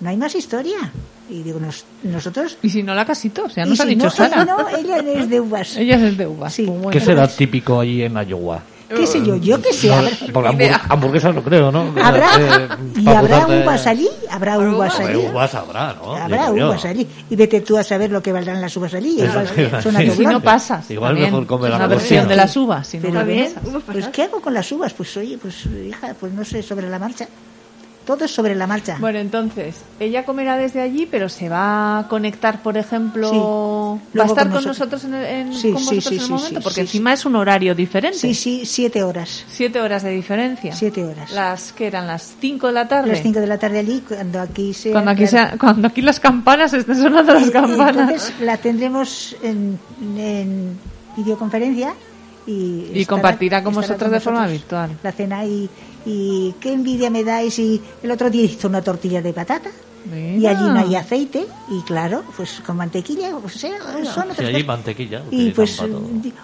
[0.03, 0.77] No hay más historia.
[1.29, 2.57] Y digo, nos- nosotros...
[2.61, 4.43] y si no la casito, o sea, y nos ha si dicho no, Sara.
[4.45, 5.77] no, ella es de uvas.
[5.77, 6.53] Ella es de uvas.
[6.53, 6.63] Sí.
[6.65, 6.91] Pues bueno.
[6.91, 8.61] ¿Qué será típico allí en Iowa?
[8.93, 9.37] ¿Qué sé yo?
[9.37, 9.87] Yo qué sé.
[9.87, 11.91] No, hamburg- hamburguesas no creo, ¿no?
[12.03, 15.25] Habrá, Eh, y para habrá uvas allí, habrá uvas Hombre, allí.
[15.31, 16.15] uvas habrá, ¿no?
[16.15, 17.07] Habrá uvas allí.
[17.29, 19.19] Y vete tú a saber lo que valdrán las uvas allí.
[19.21, 19.45] A
[20.13, 20.91] Si no pasas.
[20.91, 21.31] Igual también.
[21.31, 22.85] mejor comer Es la una versión de las uvas.
[22.85, 23.53] Si no Pero bien,
[23.91, 24.93] pues ¿qué hago con las uvas?
[24.93, 27.27] Pues oye, pues hija, pues no sé, sobre la marcha.
[28.05, 28.97] Todo es sobre la marcha.
[28.99, 33.29] Bueno, entonces, ella comerá desde allí, pero se va a conectar, por ejemplo,
[34.11, 34.17] Sí.
[34.19, 35.05] va a estar con nosotros.
[35.05, 37.35] en, el- en- Sí, con sí, vosotros sí, en el momento, porque encima es un
[37.37, 38.17] horario diferente.
[38.17, 39.45] Sí, sí, siete horas.
[39.47, 40.75] Siete horas de diferencia.
[40.75, 41.31] Siete horas.
[41.31, 43.09] Las que eran las cinco de la tarde.
[43.11, 44.91] Las cinco de la tarde allí, cuando aquí se.
[44.91, 47.95] cuando aquí sea- cuando aquí las campanas estén sonando las campanas.
[48.09, 49.79] Entonces la tendremos en,
[50.17, 50.77] en
[51.15, 51.93] videoconferencia
[52.45, 54.91] y, Y compartirá con vosotros de forma virtual.
[55.01, 55.69] La cena y,
[56.05, 59.69] y qué envidia me dais y el otro día hizo una tortilla de patata
[60.05, 64.39] y allí no hay aceite y claro, pues con mantequilla, o sea, son Sí, otras
[64.49, 65.23] allí mantequilla.
[65.31, 65.79] Y pues,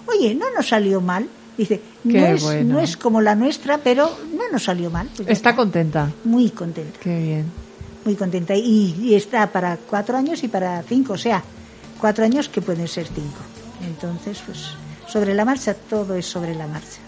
[0.07, 1.27] oye, no nos salió mal.
[1.57, 2.75] Dice, no es, bueno.
[2.75, 5.09] no es como la nuestra, pero no nos salió mal.
[5.13, 6.09] Pues Está contenta.
[6.23, 7.51] Muy contenta, Qué bien.
[8.05, 8.55] muy contenta.
[8.55, 11.43] Y, y está para cuatro años y para cinco, o sea,
[11.99, 13.39] cuatro años que pueden ser cinco.
[13.85, 14.69] Entonces, pues,
[15.09, 16.99] sobre la marcha, todo es sobre la marcha.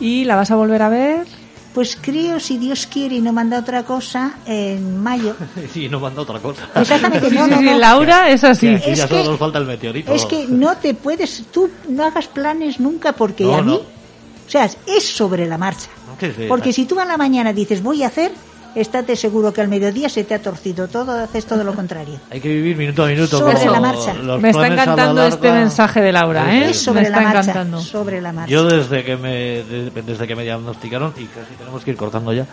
[0.00, 1.26] ¿Y la vas a volver a ver?
[1.74, 5.36] Pues creo, si Dios quiere y no manda otra cosa, en mayo.
[5.72, 6.68] Sí, no manda otra cosa.
[6.74, 7.78] Exactamente, no, sí, no, sí, no.
[7.78, 8.66] Laura es así.
[8.68, 10.12] Que aquí Es ya que- solo nos falta el meteorito.
[10.12, 13.76] Es que no te puedes, tú no hagas planes nunca porque No, a mí, no.
[13.78, 15.88] o sea, es sobre la marcha.
[16.18, 16.82] Sí, sí, Porque sí.
[16.82, 18.32] si tú a la mañana dices voy a hacer,
[18.74, 22.18] estate seguro que al mediodía se te ha torcido todo, haces todo lo contrario.
[22.30, 23.38] Hay que vivir minuto a minuto.
[23.38, 24.14] Sobre la marcha.
[24.14, 26.70] Me está a la encantando este mensaje de Laura, ¿eh?
[26.70, 27.80] Es sobre Me la está marcha, encantando.
[27.80, 28.50] sobre la marcha.
[28.52, 29.30] Yo desde que me
[29.64, 32.46] de- desde que me diagnosticaron y casi tenemos que ir cortando ya,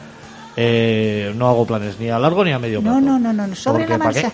[0.56, 3.00] eh, no hago planes ni a largo ni a medio plazo.
[3.00, 4.32] No, no, no, no, no, sobre Porque, la marcha.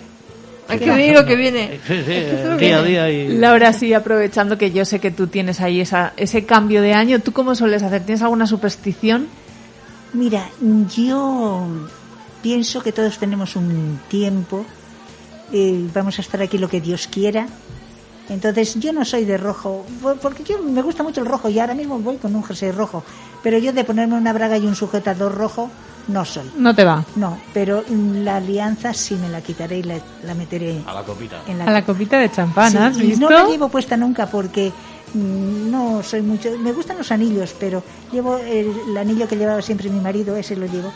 [0.70, 1.80] Hay que ver lo que viene.
[1.86, 5.28] Sí, sí, eh, día a día y Laura, sí, aprovechando que yo sé que tú
[5.28, 8.04] tienes ahí esa, ese cambio de año, ¿tú cómo sueles hacer?
[8.06, 9.28] ¿Tienes alguna superstición?
[10.14, 10.48] Mira,
[10.96, 11.66] yo
[12.42, 14.66] pienso que todos tenemos un tiempo,
[15.52, 17.48] eh, vamos a estar aquí lo que Dios quiera.
[18.30, 21.60] Entonces yo no soy de rojo, por- porque yo me gusta mucho el rojo y
[21.60, 23.04] ahora mismo voy con un jersey rojo,
[23.42, 25.70] pero yo de ponerme una braga y un sujetador rojo
[26.08, 26.50] no soy.
[26.58, 27.04] No te va.
[27.18, 29.96] No, pero la alianza sí me la quitaré y la,
[30.26, 31.42] la meteré a la copita.
[31.48, 33.30] en la, A la copita de champán, Sí, ¿has y visto?
[33.30, 34.72] No la llevo puesta nunca porque
[35.14, 36.50] no soy mucho.
[36.60, 40.56] Me gustan los anillos, pero llevo el, el anillo que llevaba siempre mi marido, ese
[40.56, 40.92] lo llevo.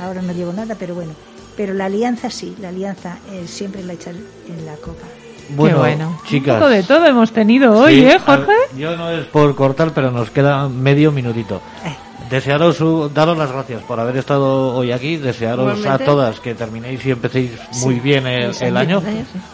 [0.00, 1.12] Ahora no llevo nada, pero bueno.
[1.56, 4.18] Pero la alianza sí, la alianza eh, siempre la echaré
[4.48, 5.06] en la copa.
[5.50, 6.20] Bueno, Qué bueno.
[6.26, 6.54] chicas.
[6.54, 8.52] Un poco de todo hemos tenido hoy, Sí, ¿eh, Jorge?
[8.76, 11.60] Yo no es por cortar, pero nos queda medio minutito.
[11.84, 11.94] Eh,
[12.34, 15.18] Desearos, daros las gracias por haber estado hoy aquí.
[15.18, 17.52] Desearos a todas que terminéis y empecéis
[17.84, 19.00] muy Sí, bien el, año.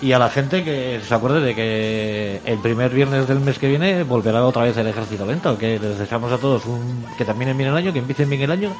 [0.01, 3.69] Y a la gente que se acuerde de que el primer viernes del mes que
[3.69, 5.59] viene volverá otra vez el ejército lento.
[5.59, 8.51] Que les deseamos a todos un, que terminen bien el año, que empiecen bien el
[8.51, 8.73] año.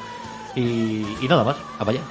[0.55, 2.01] Y, y nada más, a vaya.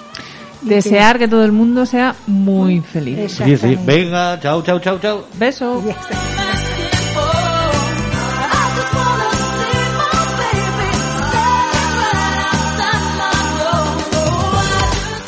[0.63, 3.33] Desear que todo el mundo sea muy feliz.
[3.33, 3.77] Sí, sí.
[3.85, 5.25] Venga, chao, chao, chao, chao.
[5.41, 5.83] Beso.